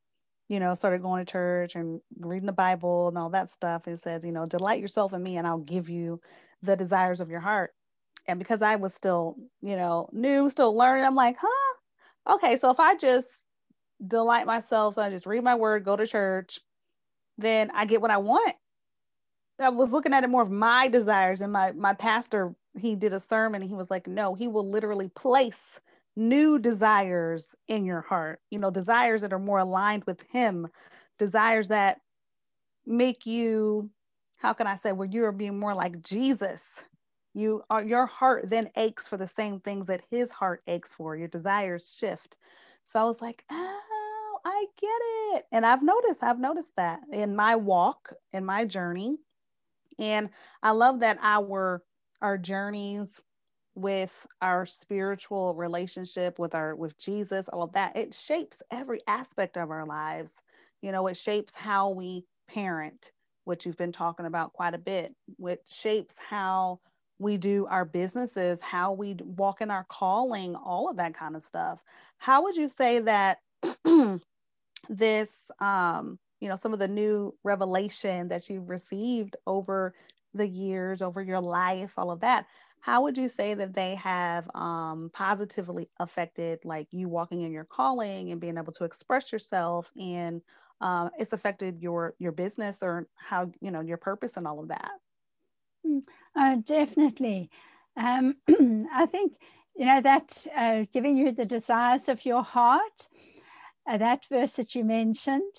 [0.51, 3.86] you know, started going to church and reading the Bible and all that stuff.
[3.86, 6.20] It says, you know, delight yourself in me and I'll give you
[6.61, 7.72] the desires of your heart.
[8.26, 12.34] And because I was still, you know, new, still learning, I'm like, huh?
[12.34, 13.28] Okay, so if I just
[14.07, 16.59] delight myself, so I just read my word, go to church,
[17.38, 18.57] then I get what I want.
[19.61, 23.12] I was looking at it more of my desires, and my my pastor he did
[23.12, 25.80] a sermon, and he was like, no, he will literally place
[26.16, 30.68] new desires in your heart, you know, desires that are more aligned with Him,
[31.18, 31.98] desires that
[32.86, 33.90] make you,
[34.38, 36.64] how can I say, where you're being more like Jesus.
[37.34, 41.16] You are your heart then aches for the same things that his heart aches for.
[41.16, 42.36] Your desires shift.
[42.84, 45.46] So I was like, oh, I get it.
[45.52, 49.16] And I've noticed, I've noticed that in my walk, in my journey.
[50.01, 50.30] And
[50.62, 51.82] I love that our
[52.22, 53.20] our journeys
[53.74, 59.57] with our spiritual relationship with our with Jesus, all of that, it shapes every aspect
[59.57, 60.40] of our lives.
[60.82, 63.12] You know, it shapes how we parent,
[63.44, 66.80] which you've been talking about quite a bit, which shapes how
[67.18, 71.42] we do our businesses, how we walk in our calling, all of that kind of
[71.42, 71.78] stuff.
[72.16, 73.38] How would you say that
[74.88, 79.95] this, um, you know, some of the new revelation that you've received over
[80.34, 82.47] the years, over your life, all of that,
[82.80, 87.64] how would you say that they have um, positively affected like you walking in your
[87.64, 90.41] calling and being able to express yourself and
[90.80, 94.68] uh, it's affected your your business or how you know your purpose and all of
[94.68, 94.91] that?
[95.86, 96.03] Mm,
[96.36, 97.51] uh, definitely.
[97.97, 98.36] Um,
[98.93, 99.34] i think
[99.76, 103.09] you know that uh, giving you the desires of your heart
[103.88, 105.53] uh, that verse that you mentioned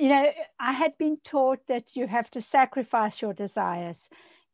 [0.00, 3.96] you know i had been taught that you have to sacrifice your desires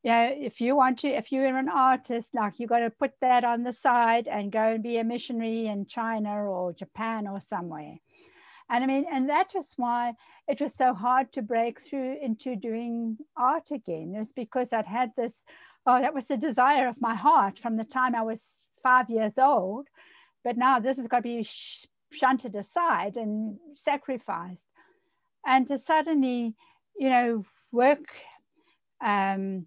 [0.03, 3.45] yeah, if you want to, if you're an artist, like you got to put that
[3.45, 7.97] on the side and go and be a missionary in China or Japan or somewhere.
[8.71, 10.15] And I mean, and that was why
[10.49, 14.15] it was so hard to break through into doing art again.
[14.15, 15.43] It was because I'd had this,
[15.87, 18.39] oh, that was the desire of my heart from the time I was
[18.83, 19.87] five years old.
[20.45, 24.63] But now this has got to be sh- shunted aside and sacrificed.
[25.47, 26.55] And to suddenly,
[26.97, 28.09] you know, work
[29.01, 29.67] um,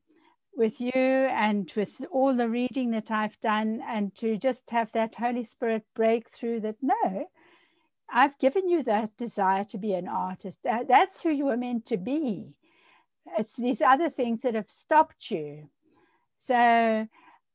[0.55, 5.15] with you and with all the reading that I've done, and to just have that
[5.15, 7.27] Holy Spirit breakthrough that no,
[8.11, 10.57] I've given you that desire to be an artist.
[10.63, 12.53] That, that's who you were meant to be.
[13.37, 15.69] It's these other things that have stopped you.
[16.45, 17.07] So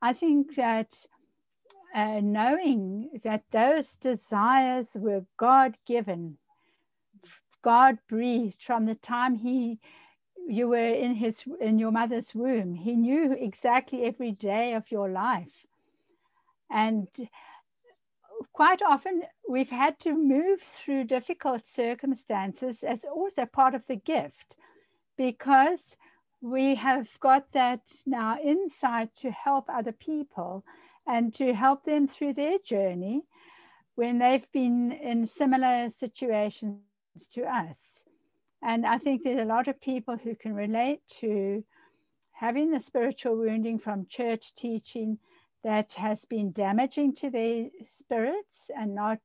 [0.03, 0.89] I think that
[1.95, 6.39] uh, knowing that those desires were God given,
[7.62, 9.80] God breathed from the time He
[10.48, 12.74] you were in his in your mother's womb.
[12.74, 15.66] He knew exactly every day of your life.
[16.70, 17.09] And
[18.52, 24.56] quite often we've had to move through difficult circumstances as also part of the gift
[25.16, 25.80] because
[26.40, 30.64] we have got that now insight to help other people
[31.06, 33.22] and to help them through their journey
[33.96, 36.88] when they've been in similar situations
[37.27, 38.05] to us
[38.62, 41.64] and I think there's a lot of people who can relate to
[42.33, 45.19] having the spiritual wounding from church teaching
[45.64, 47.69] that has been damaging to their
[48.01, 49.19] spirits and not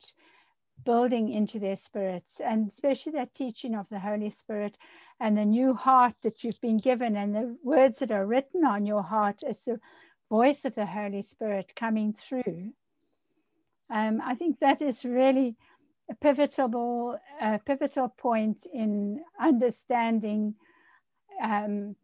[0.84, 4.78] building into their spirits, and especially that teaching of the Holy Spirit
[5.20, 8.86] and the new heart that you've been given, and the words that are written on
[8.86, 9.80] your heart as the
[10.30, 12.74] voice of the Holy Spirit coming through.
[13.90, 15.56] Um, I think that is really
[16.10, 17.18] a pivotal,
[17.66, 20.56] pivotal point in understanding
[21.42, 21.96] um,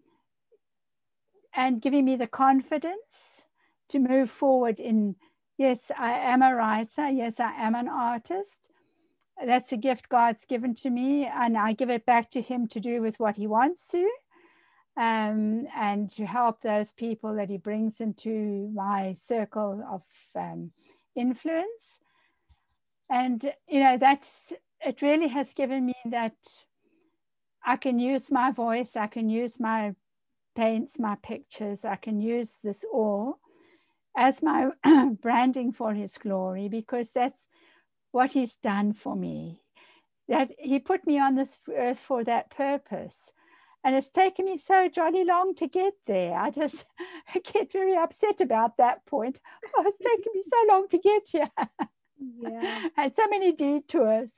[1.56, 3.44] and giving me the confidence
[3.90, 5.16] to move forward in
[5.58, 8.70] yes, I am a writer, yes, I am an artist.
[9.46, 12.80] That's a gift God's given to me, and I give it back to Him to
[12.80, 14.10] do with what He wants to.
[14.98, 20.02] Um, and to help those people that he brings into my circle of
[20.36, 20.72] um,
[21.16, 22.00] influence
[23.10, 24.28] and you know that's
[24.82, 26.36] it really has given me that
[27.66, 29.94] i can use my voice i can use my
[30.56, 33.40] paints my pictures i can use this all
[34.18, 34.70] as my
[35.22, 37.40] branding for his glory because that's
[38.12, 39.62] what he's done for me
[40.28, 43.16] that he put me on this earth for that purpose
[43.84, 46.38] and it's taken me so jolly long to get there.
[46.38, 46.86] I just
[47.54, 49.40] get very upset about that point.
[49.78, 51.50] Oh, it's taken me so long to get here.
[52.20, 52.88] yeah.
[52.98, 54.30] and so many detours.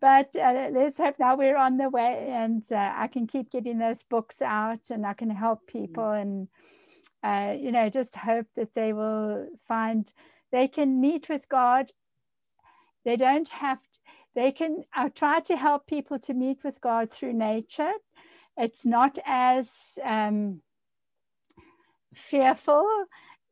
[0.00, 3.78] but uh, let's hope now we're on the way and uh, I can keep getting
[3.78, 6.48] those books out and I can help people and,
[7.22, 10.12] uh, you know, just hope that they will find
[10.52, 11.90] they can meet with God.
[13.04, 14.00] They don't have, to,
[14.34, 17.92] they can, I try to help people to meet with God through nature.
[18.56, 19.68] It's not as
[20.02, 20.62] um,
[22.14, 22.86] fearful.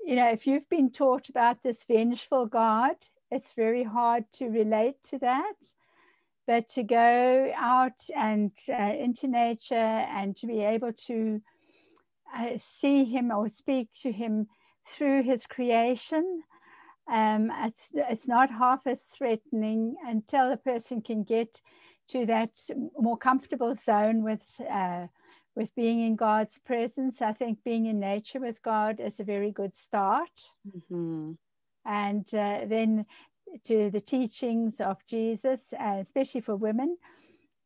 [0.04, 2.96] You know, if you've been taught about this vengeful God,
[3.32, 5.54] it's very hard to relate to that
[6.46, 9.74] but to go out and uh, into nature
[10.18, 11.40] and to be able to
[12.36, 14.46] uh, see him or speak to him
[14.92, 16.42] through his creation
[17.10, 21.60] um, it's, it's not half as threatening until a person can get
[22.08, 22.50] to that
[22.98, 25.06] more comfortable zone with uh,
[25.54, 27.20] with being in God's presence.
[27.20, 30.30] I think being in nature with God is a very good start.
[30.66, 31.32] Mm-hmm.
[31.84, 33.06] And uh, then
[33.64, 36.96] to the teachings of Jesus, uh, especially for women,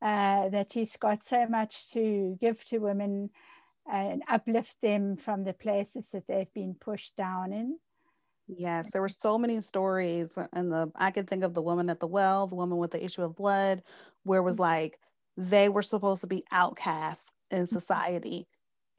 [0.02, 3.30] uh, that he's got so much to give to women
[3.90, 7.78] and uplift them from the places that they've been pushed down in.
[8.48, 11.98] Yes, there were so many stories, and the I can think of the woman at
[11.98, 13.82] the well, the woman with the issue of blood,
[14.22, 14.62] where it was mm-hmm.
[14.62, 15.00] like
[15.36, 17.74] they were supposed to be outcasts in mm-hmm.
[17.74, 18.46] society,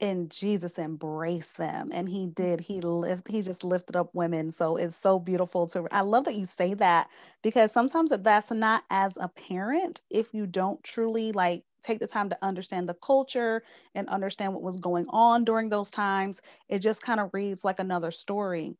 [0.00, 2.34] and Jesus embraced them and he mm.
[2.34, 6.24] did he lift he just lifted up women so it's so beautiful to I love
[6.24, 7.08] that you say that
[7.42, 12.38] because sometimes that's not as apparent if you don't truly like take the time to
[12.42, 13.62] understand the culture
[13.94, 17.78] and understand what was going on during those times it just kind of reads like
[17.78, 18.76] another story.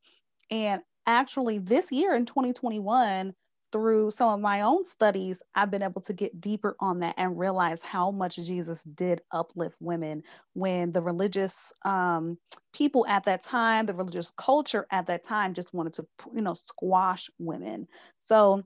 [0.51, 3.35] And actually this year in 2021
[3.73, 7.39] through some of my own studies, I've been able to get deeper on that and
[7.39, 10.23] realize how much Jesus did uplift women
[10.55, 12.39] when the religious um,
[12.73, 16.55] people at that time, the religious culture at that time, just wanted to, you know,
[16.55, 17.87] squash women.
[18.19, 18.63] So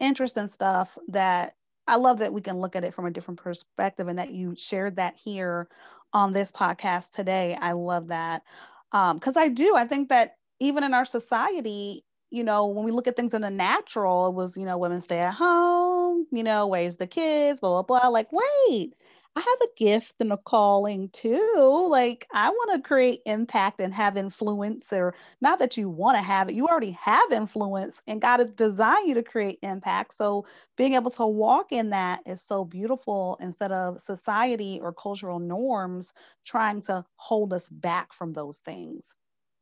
[0.00, 1.54] interesting stuff that
[1.86, 4.54] I love that we can look at it from a different perspective and that you
[4.56, 5.68] shared that here
[6.12, 7.58] on this podcast today.
[7.60, 8.42] I love that.
[8.90, 12.92] Because um, I do, I think that even in our society, you know, when we
[12.92, 16.42] look at things in the natural, it was, you know, women stay at home, you
[16.42, 18.08] know, raise the kids, blah, blah, blah.
[18.08, 18.94] Like, wait,
[19.36, 21.86] I have a gift and a calling too.
[21.90, 26.22] Like, I want to create impact and have influence, or not that you want to
[26.22, 30.14] have it, you already have influence, and God has designed you to create impact.
[30.14, 30.46] So,
[30.76, 36.12] being able to walk in that is so beautiful instead of society or cultural norms
[36.44, 39.14] trying to hold us back from those things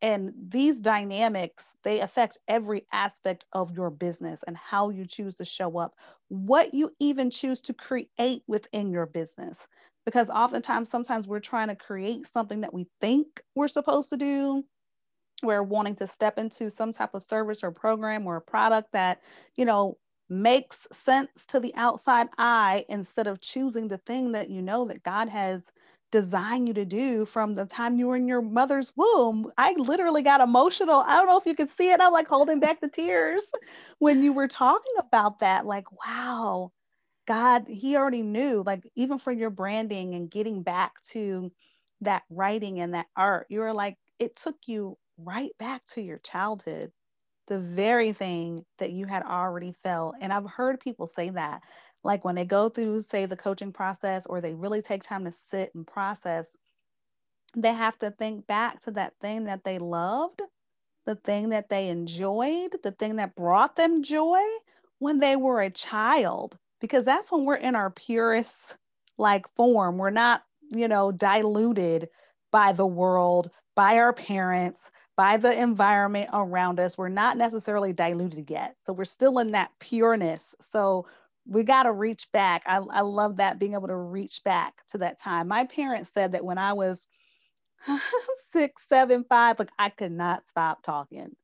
[0.03, 5.45] and these dynamics they affect every aspect of your business and how you choose to
[5.45, 5.95] show up
[6.29, 9.67] what you even choose to create within your business.
[10.05, 14.65] Because oftentimes sometimes we're trying to create something that we think we're supposed to do.
[15.45, 19.21] We're wanting to step into some type of service or program or a product that
[19.57, 19.99] you know
[20.29, 25.03] makes sense to the outside eye instead of choosing the thing that you know that
[25.03, 25.71] god has
[26.13, 29.51] design you to do from the time you were in your mother's womb.
[29.59, 31.03] I literally got emotional.
[31.07, 32.01] I don't know if you could see it.
[32.01, 33.45] I'm like holding back the tears
[33.99, 35.67] when you were talking about that.
[35.67, 36.71] Like, wow,
[37.27, 41.51] God, He already knew, like, even for your branding and getting back to
[42.03, 46.19] that writing and that art, you were like, it took you right back to your
[46.19, 46.93] childhood,
[47.49, 50.17] the very thing that you had already felt.
[50.21, 51.63] And I've heard people say that
[52.05, 55.33] like when they go through say the coaching process or they really take time to
[55.33, 56.57] sit and process
[57.57, 60.43] they have to think back to that thing that they loved
[61.07, 64.41] the thing that they enjoyed the thing that brought them joy
[64.99, 68.77] when they were a child because that's when we're in our purest
[69.19, 69.99] like form.
[69.99, 72.09] We're not you know diluted
[72.51, 76.97] by the world by our parents by the environment around us.
[76.97, 78.77] We're not necessarily diluted yet.
[78.85, 80.55] So we're still in that pureness.
[80.61, 81.07] So
[81.47, 82.63] we got to reach back.
[82.67, 85.49] I, I love that being able to reach back to that time.
[85.49, 87.07] My parents said that when I was
[88.53, 91.35] six, seven, five, like I could not stop talking.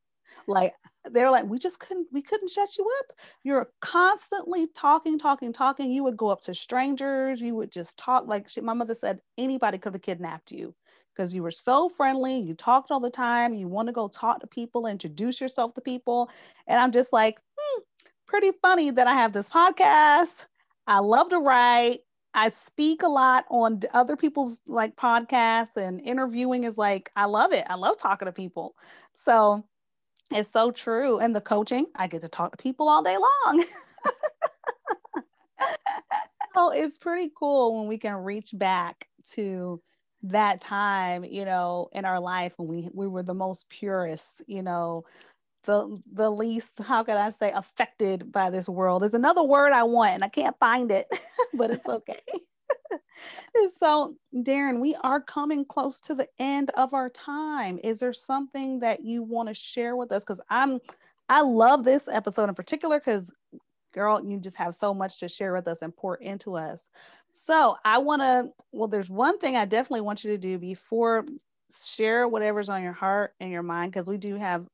[0.46, 0.74] Like
[1.11, 3.16] they're like, we just couldn't, we couldn't shut you up.
[3.42, 5.90] You're constantly talking, talking, talking.
[5.90, 7.40] You would go up to strangers.
[7.40, 8.26] You would just talk.
[8.26, 10.74] Like my mother said, anybody could have kidnapped you
[11.14, 12.38] because you were so friendly.
[12.38, 13.53] You talked all the time.
[13.53, 16.30] You want to go talk to people, introduce yourself to people.
[16.66, 17.82] And I'm just like, hmm,
[18.29, 20.45] pretty funny that I have this podcast.
[20.87, 22.01] I love to write.
[22.35, 27.53] I speak a lot on other people's like podcasts and interviewing is like, I love
[27.53, 27.64] it.
[27.68, 28.76] I love talking to people.
[29.14, 29.64] So
[30.31, 31.18] it's so true.
[31.18, 33.64] And the coaching, I get to talk to people all day long.
[36.55, 39.81] so it's pretty cool when we can reach back to
[40.24, 44.62] that time, you know, in our life when we we were the most purest, you
[44.62, 45.05] know,
[45.69, 49.03] the the least how can I say affected by this world.
[49.03, 51.07] There's another word I want and I can't find it,
[51.55, 52.23] but it's okay.
[53.77, 57.79] so Darren, we are coming close to the end of our time.
[57.85, 60.25] Is there something that you want to share with us?
[60.25, 60.81] Because I'm
[61.29, 63.31] I love this episode in particular because
[63.93, 66.91] girl, you just have so much to share with us and pour into us.
[67.33, 71.27] So I want to, well, there's one thing I definitely want you to do before
[71.85, 74.66] share whatever's on your heart and your mind, because we do have,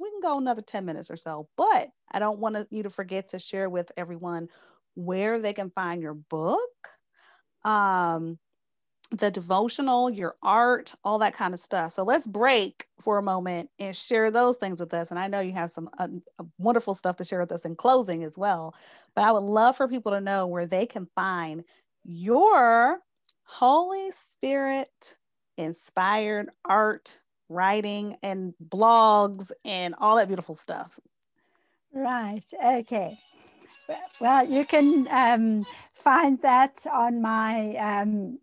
[0.00, 3.30] we, can go another 10 minutes or so, but I don't want you to forget
[3.30, 4.48] to share with everyone
[4.94, 6.70] where they can find your book.
[7.64, 8.38] Um,
[9.12, 11.92] the devotional, your art, all that kind of stuff.
[11.92, 15.10] So let's break for a moment and share those things with us.
[15.10, 17.76] And I know you have some uh, uh, wonderful stuff to share with us in
[17.76, 18.74] closing as well.
[19.14, 21.62] But I would love for people to know where they can find
[22.04, 22.98] your
[23.44, 25.16] Holy Spirit
[25.56, 27.16] inspired art,
[27.48, 30.98] writing, and blogs, and all that beautiful stuff.
[31.92, 32.44] Right.
[32.64, 33.18] Okay.
[34.20, 38.38] Well, you can um, find that on my um,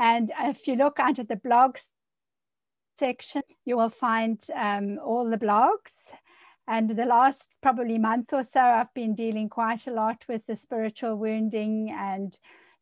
[0.00, 1.80] And if you look under the blogs
[3.00, 5.90] section, you will find um, all the blogs.
[6.68, 10.54] And the last probably month or so, I've been dealing quite a lot with the
[10.54, 12.38] spiritual wounding and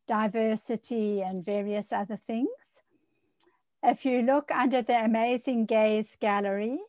[0.08, 2.48] diversity and various other things.
[3.84, 6.80] If you look under the Amazing Gaze Gallery,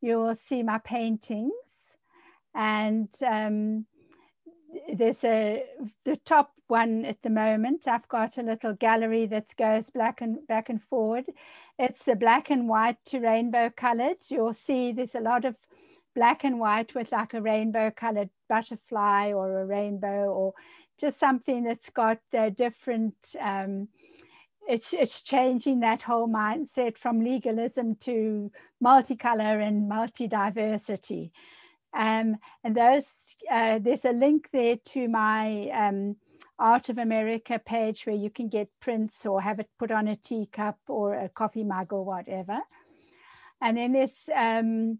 [0.00, 1.52] you will see my paintings
[2.54, 3.86] and um,
[4.94, 5.64] there's a
[6.04, 7.86] the top one at the moment.
[7.86, 11.26] I've got a little gallery that goes black and back and forward.
[11.78, 14.18] It's the black and white to rainbow colored.
[14.28, 15.56] You'll see there's a lot of
[16.16, 20.52] black and white with like a rainbow colored butterfly or a rainbow or
[20.98, 23.86] just something that's got a different um,
[24.68, 28.50] it's, it's changing that whole mindset from legalism to
[28.82, 31.32] multicolor and multi-diversity.
[31.94, 33.06] Um, and those,
[33.50, 36.16] uh, there's a link there to my um,
[36.58, 40.16] Art of America page where you can get prints or have it put on a
[40.16, 42.58] teacup or a coffee mug or whatever.
[43.60, 44.98] And then there's um,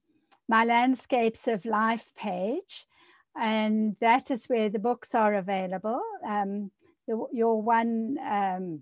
[0.48, 2.86] my Landscapes of Life page.
[3.34, 6.00] And that is where the books are available.
[6.26, 6.70] Um,
[7.06, 8.80] the, your one, um,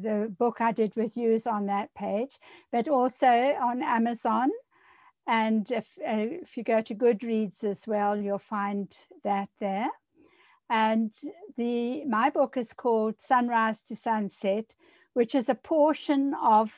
[0.00, 2.38] the book I did with you is on that page,
[2.72, 4.50] but also on Amazon
[5.30, 9.88] and if, uh, if you go to Goodreads as well, you'll find that there.
[10.68, 11.12] And
[11.56, 14.74] the my book is called Sunrise to Sunset,
[15.14, 16.72] which is a portion of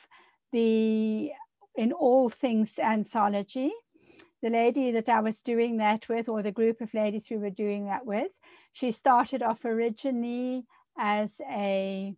[0.51, 1.31] the
[1.75, 3.71] In All Things anthology.
[4.41, 7.49] The lady that I was doing that with, or the group of ladies we were
[7.49, 8.31] doing that with,
[8.73, 10.65] she started off originally
[10.97, 12.13] as a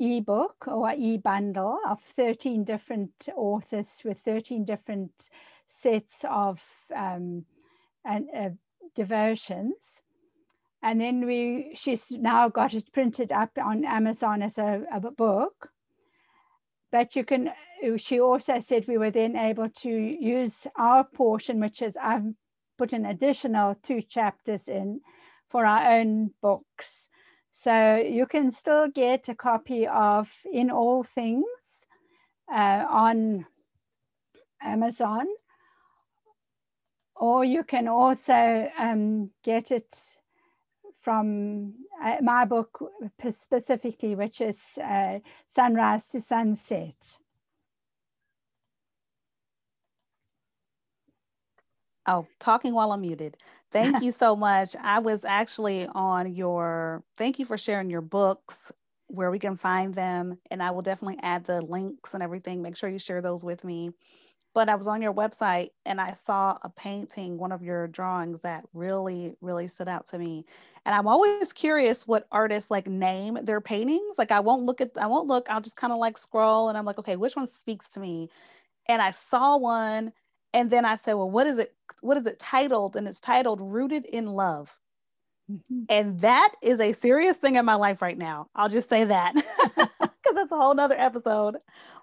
[0.00, 5.30] ebook or e-bundle of 13 different authors with 13 different
[5.68, 6.60] sets of
[6.94, 7.44] um,
[8.04, 8.50] and, uh,
[8.94, 10.00] devotions.
[10.82, 15.70] And then we, she's now got it printed up on Amazon as a, a book.
[16.90, 17.50] But you can,
[17.96, 22.34] she also said we were then able to use our portion, which is I've
[22.78, 25.00] put an additional two chapters in
[25.50, 27.06] for our own books.
[27.52, 31.86] So you can still get a copy of In All Things
[32.52, 33.46] uh, on
[34.60, 35.26] Amazon,
[37.14, 39.94] or you can also um, get it
[41.02, 42.78] from uh, my book
[43.30, 45.18] specifically, which is uh,
[45.54, 46.96] Sunrise to Sunset.
[52.06, 53.36] Oh, talking while I'm muted.
[53.70, 54.74] Thank you so much.
[54.80, 58.72] I was actually on your, thank you for sharing your books,
[59.06, 60.38] where we can find them.
[60.50, 62.62] And I will definitely add the links and everything.
[62.62, 63.90] Make sure you share those with me.
[64.54, 68.40] But I was on your website and I saw a painting, one of your drawings
[68.42, 70.44] that really, really stood out to me.
[70.86, 74.16] And I'm always curious what artists like name their paintings.
[74.18, 76.78] Like I won't look at, I won't look, I'll just kind of like scroll and
[76.78, 78.28] I'm like, okay, which one speaks to me?
[78.88, 80.12] And I saw one
[80.52, 81.74] and then I said, well, what is it?
[82.00, 82.96] What is it titled?
[82.96, 84.78] And it's titled Rooted in Love.
[85.50, 85.84] Mm-hmm.
[85.88, 88.48] And that is a serious thing in my life right now.
[88.54, 89.34] I'll just say that
[90.32, 91.56] because that's a whole nother episode.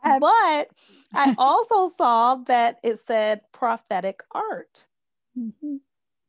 [0.03, 0.69] Um, but
[1.13, 4.85] I also saw that it said prophetic art.
[5.37, 5.77] Mm-hmm.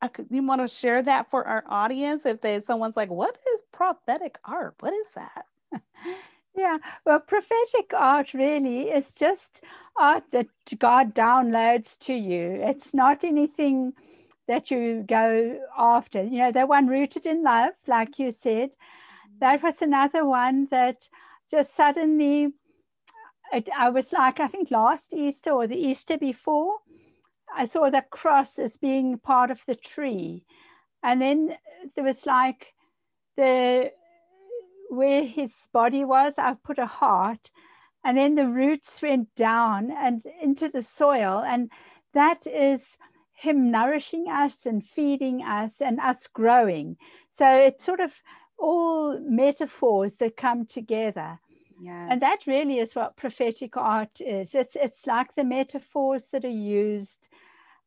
[0.02, 3.36] I could, you want to share that for our audience if they someone's like, what
[3.54, 4.74] is prophetic art?
[4.80, 5.44] What is that?
[6.54, 9.62] Yeah, well, prophetic art really is just
[9.96, 10.48] art that
[10.78, 12.52] God downloads to you.
[12.62, 13.94] It's not anything
[14.48, 16.22] that you go after.
[16.22, 18.70] You know, the one rooted in love, like you said.
[19.40, 21.08] that was another one that
[21.50, 22.54] just suddenly,
[23.52, 26.76] it, I was like, I think last Easter or the Easter before,
[27.56, 30.44] I saw the cross as being part of the tree.
[31.02, 31.56] And then
[31.94, 32.74] there was like
[33.36, 33.92] the
[34.90, 37.50] where his body was, I've put a heart,
[38.04, 41.44] and then the roots went down and into the soil.
[41.46, 41.70] And
[42.12, 42.82] that is
[43.32, 46.96] him nourishing us and feeding us and us growing.
[47.38, 48.10] So it's sort of
[48.58, 51.38] all metaphors that come together.
[51.80, 52.08] Yes.
[52.10, 54.50] And that really is what prophetic art is.
[54.52, 57.28] It's it's like the metaphors that are used,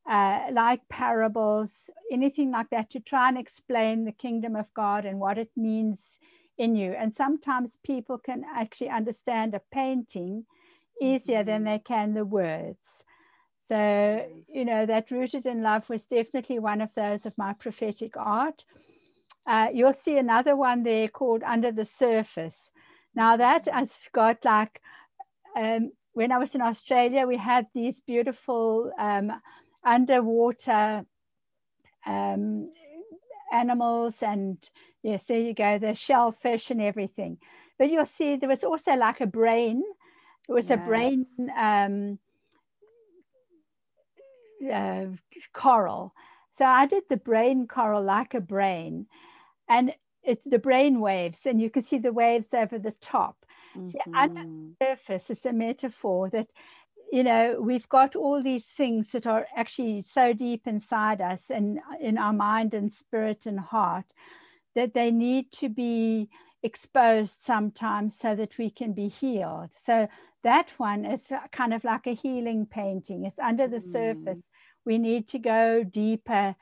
[0.09, 1.69] uh, like parables,
[2.11, 6.01] anything like that, to try and explain the kingdom of God and what it means
[6.57, 6.93] in you.
[6.93, 10.45] And sometimes people can actually understand a painting
[11.01, 11.47] easier mm-hmm.
[11.47, 13.03] than they can the words.
[13.69, 14.49] So, nice.
[14.53, 18.65] you know, that rooted in love was definitely one of those of my prophetic art.
[19.47, 22.55] Uh, you'll see another one there called Under the Surface.
[23.15, 24.81] Now, that has got like,
[25.55, 29.31] um, when I was in Australia, we had these beautiful um,
[29.85, 31.05] underwater
[32.05, 32.69] um,
[33.53, 34.57] animals and
[35.03, 37.37] Yes, there you go, the shellfish and everything.
[37.77, 39.83] But you'll see there was also like a brain.
[40.47, 40.79] It was yes.
[40.79, 41.25] a brain
[41.59, 42.19] um,
[44.73, 45.05] uh,
[45.51, 46.13] coral.
[46.57, 49.07] So I did the brain coral like a brain,
[49.67, 49.93] and
[50.23, 53.45] it's the brain waves, and you can see the waves over the top.
[53.77, 53.89] Mm-hmm.
[53.89, 54.43] The under
[54.81, 56.47] surface is a metaphor that
[57.13, 61.79] you know we've got all these things that are actually so deep inside us and
[62.01, 64.05] in our mind and spirit and heart
[64.75, 66.27] that they need to be
[66.63, 69.69] exposed sometimes so that we can be healed.
[69.85, 70.07] So
[70.43, 73.25] that one is kind of like a healing painting.
[73.25, 73.91] It's under the mm.
[73.91, 74.43] surface.
[74.85, 76.55] We need to go deeper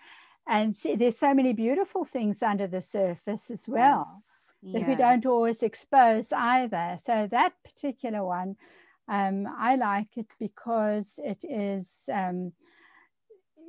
[0.47, 4.05] and see there's so many beautiful things under the surface as well
[4.63, 4.73] yes.
[4.73, 4.89] that yes.
[4.89, 6.99] we don't always expose either.
[7.05, 8.57] So that particular one,
[9.11, 12.53] um, I like it because it is um,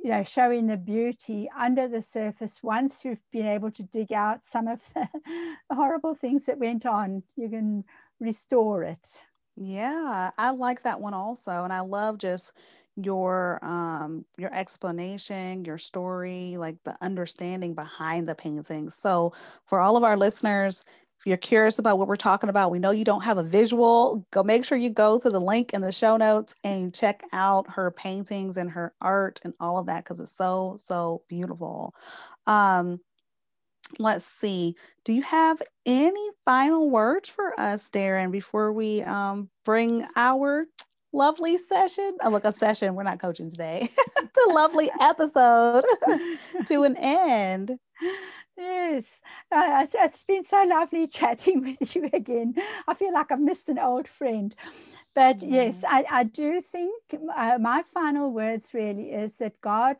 [0.03, 2.59] you know, showing the beauty under the surface.
[2.63, 5.07] Once you've been able to dig out some of the
[5.71, 7.83] horrible things that went on, you can
[8.19, 9.21] restore it.
[9.55, 11.63] Yeah, I like that one also.
[11.63, 12.53] And I love just
[12.95, 19.33] your um your explanation your story like the understanding behind the painting so
[19.65, 20.85] for all of our listeners
[21.25, 24.25] you're curious about what we're talking about, we know you don't have a visual.
[24.31, 27.69] Go make sure you go to the link in the show notes and check out
[27.69, 31.93] her paintings and her art and all of that because it's so, so beautiful.
[32.45, 32.99] Um,
[33.99, 34.75] let's see.
[35.05, 40.65] Do you have any final words for us, Darren, before we um, bring our
[41.11, 42.17] lovely session?
[42.21, 42.95] Oh, look, a session.
[42.95, 43.89] We're not coaching today.
[44.17, 45.85] the lovely episode
[46.65, 47.77] to an end.
[48.55, 49.05] Yes,
[49.51, 52.53] uh, it's been so lovely chatting with you again.
[52.87, 54.53] I feel like I've missed an old friend.
[55.15, 55.51] But mm.
[55.51, 56.93] yes, I, I do think
[57.35, 59.97] uh, my final words really is that God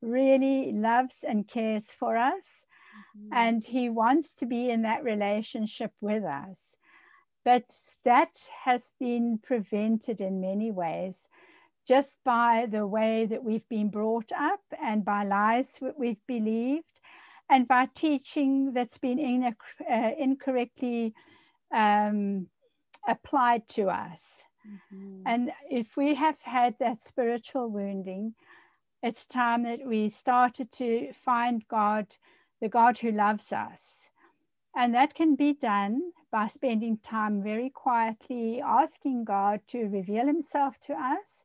[0.00, 2.46] really loves and cares for us,
[3.18, 3.34] mm-hmm.
[3.34, 6.58] and He wants to be in that relationship with us.
[7.44, 7.64] But
[8.04, 8.32] that
[8.64, 11.28] has been prevented in many ways
[11.88, 16.99] just by the way that we've been brought up and by lies that we've believed
[17.50, 19.54] and by teaching that's been in,
[19.90, 21.12] uh, incorrectly
[21.74, 22.46] um,
[23.08, 24.20] applied to us.
[24.66, 25.22] Mm-hmm.
[25.26, 28.34] And if we have had that spiritual wounding,
[29.02, 32.06] it's time that we started to find God,
[32.60, 33.82] the God who loves us.
[34.76, 40.78] And that can be done by spending time very quietly asking God to reveal himself
[40.86, 41.44] to us.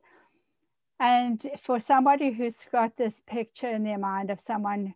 [1.00, 4.94] And for somebody who's got this picture in their mind of someone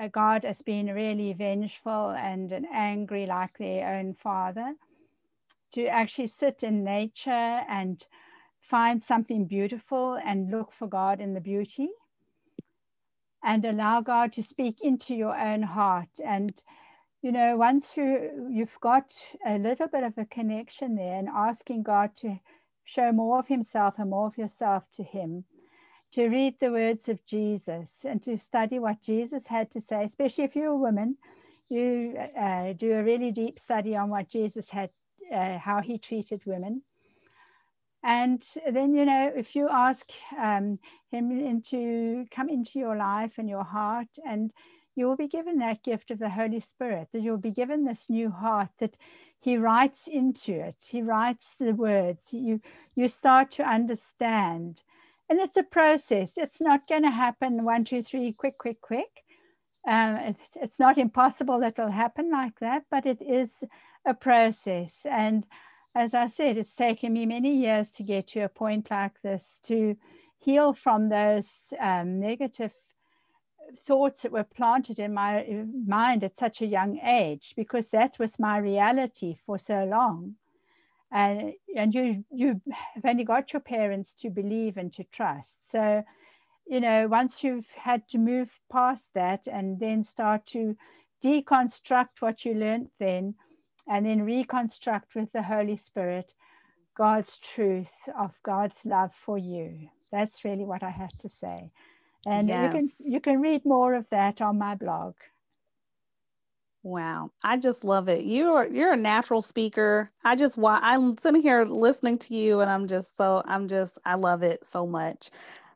[0.00, 4.74] uh, God as being really vengeful and, and angry like their own father,
[5.72, 8.04] to actually sit in nature and
[8.60, 11.88] find something beautiful and look for God in the beauty
[13.44, 16.08] and allow God to speak into your own heart.
[16.24, 16.60] And,
[17.22, 19.14] you know, once you, you've got
[19.46, 22.40] a little bit of a connection there and asking God to
[22.84, 25.44] show more of himself and more of yourself to him,
[26.12, 30.44] to read the words of Jesus and to study what Jesus had to say, especially
[30.44, 31.16] if you're a woman,
[31.68, 34.90] you uh, do a really deep study on what Jesus had,
[35.32, 36.82] uh, how he treated women.
[38.02, 40.06] And then, you know, if you ask
[40.38, 40.78] um,
[41.10, 44.52] him into come into your life and your heart, and
[44.94, 48.04] you will be given that gift of the Holy Spirit, that you'll be given this
[48.08, 48.96] new heart that
[49.40, 50.76] he writes into it.
[50.86, 52.32] He writes the words.
[52.32, 52.60] You
[52.94, 54.82] you start to understand
[55.28, 56.32] and it's a process.
[56.36, 59.24] It's not going to happen one, two, three, quick, quick, quick.
[59.86, 63.50] Um, it's, it's not impossible that will happen like that, but it is
[64.06, 64.92] a process.
[65.04, 65.46] And
[65.94, 69.60] as I said, it's taken me many years to get to a point like this
[69.64, 69.96] to
[70.38, 72.72] heal from those um, negative
[73.86, 75.44] thoughts that were planted in my
[75.86, 80.36] mind at such a young age because that was my reality for so long
[81.12, 82.60] and and you you
[82.94, 85.56] have only got your parents to believe and to trust.
[85.70, 86.02] So
[86.66, 90.76] you know once you've had to move past that and then start to
[91.22, 93.34] deconstruct what you learned then
[93.88, 96.32] and then reconstruct with the holy spirit
[96.96, 99.88] god's truth of god's love for you.
[100.12, 101.70] That's really what i have to say.
[102.26, 102.64] And yes.
[102.74, 105.14] you can you can read more of that on my blog
[106.86, 108.24] Wow, I just love it.
[108.26, 110.08] You're you're a natural speaker.
[110.22, 113.98] I just why I'm sitting here listening to you and I'm just so I'm just
[114.04, 115.30] I love it so much.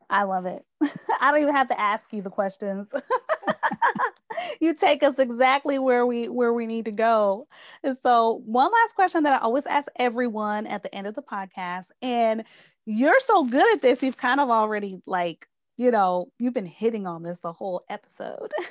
[0.09, 0.63] I love it.
[1.21, 2.93] I don't even have to ask you the questions.
[4.61, 7.47] you take us exactly where we where we need to go.
[7.83, 11.21] And so one last question that I always ask everyone at the end of the
[11.21, 12.43] podcast and
[12.85, 15.47] you're so good at this you've kind of already like,
[15.77, 18.51] you know, you've been hitting on this the whole episode.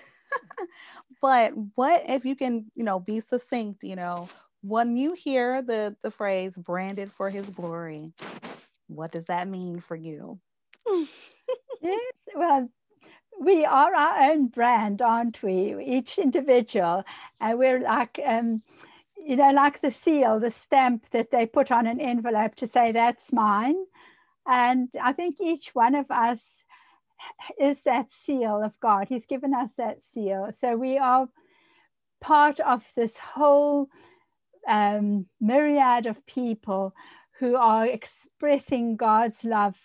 [1.21, 4.29] but what if you can, you know, be succinct, you know,
[4.63, 8.13] when you hear the the phrase branded for his glory,
[8.89, 10.39] what does that mean for you?
[11.83, 12.01] yes,
[12.35, 12.69] well,
[13.41, 15.77] we are our own brand, aren't we?
[15.85, 17.05] Each individual,
[17.41, 18.63] and we're like, um,
[19.17, 22.93] you know, like the seal, the stamp that they put on an envelope to say
[22.93, 23.77] that's mine.
[24.47, 26.41] And I think each one of us
[27.59, 29.07] is that seal of God.
[29.09, 30.51] He's given us that seal.
[30.61, 31.29] So we are
[32.21, 33.89] part of this whole
[34.69, 36.95] um, myriad of people
[37.39, 39.77] who are expressing God's love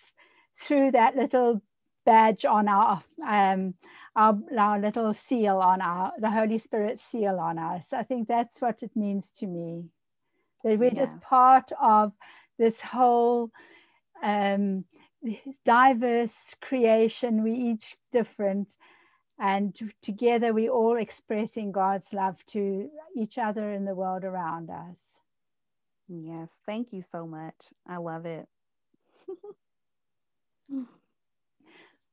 [0.66, 1.62] through that little
[2.04, 3.74] badge on our um,
[4.14, 7.84] our, our little seal on our the Holy Spirit seal on us.
[7.92, 9.84] I think that's what it means to me.
[10.64, 10.96] That we're yes.
[10.96, 12.12] just part of
[12.58, 13.50] this whole
[14.22, 14.84] um,
[15.66, 18.76] diverse creation, we each different,
[19.38, 24.96] and together we all expressing God's love to each other in the world around us.
[26.08, 27.72] Yes, thank you so much.
[27.88, 28.46] I love it.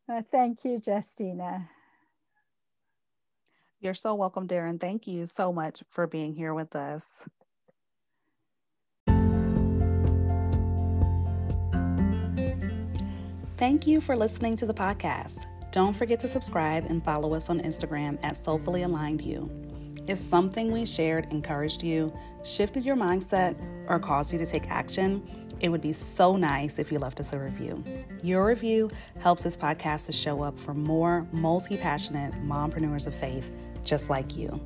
[0.07, 1.69] well, thank you, Justina.
[3.81, 4.79] You're so welcome, Darren.
[4.79, 7.27] Thank you so much for being here with us.
[13.63, 15.45] Thank you for listening to the podcast.
[15.71, 19.49] Don't forget to subscribe and follow us on Instagram at Soulfully Aligned You.
[20.05, 23.55] If something we shared encouraged you, shifted your mindset,
[23.87, 25.25] or caused you to take action,
[25.61, 27.81] it would be so nice if you left us a review.
[28.21, 28.91] Your review
[29.21, 33.49] helps this podcast to show up for more multi passionate mompreneurs of faith
[33.85, 34.59] just like you.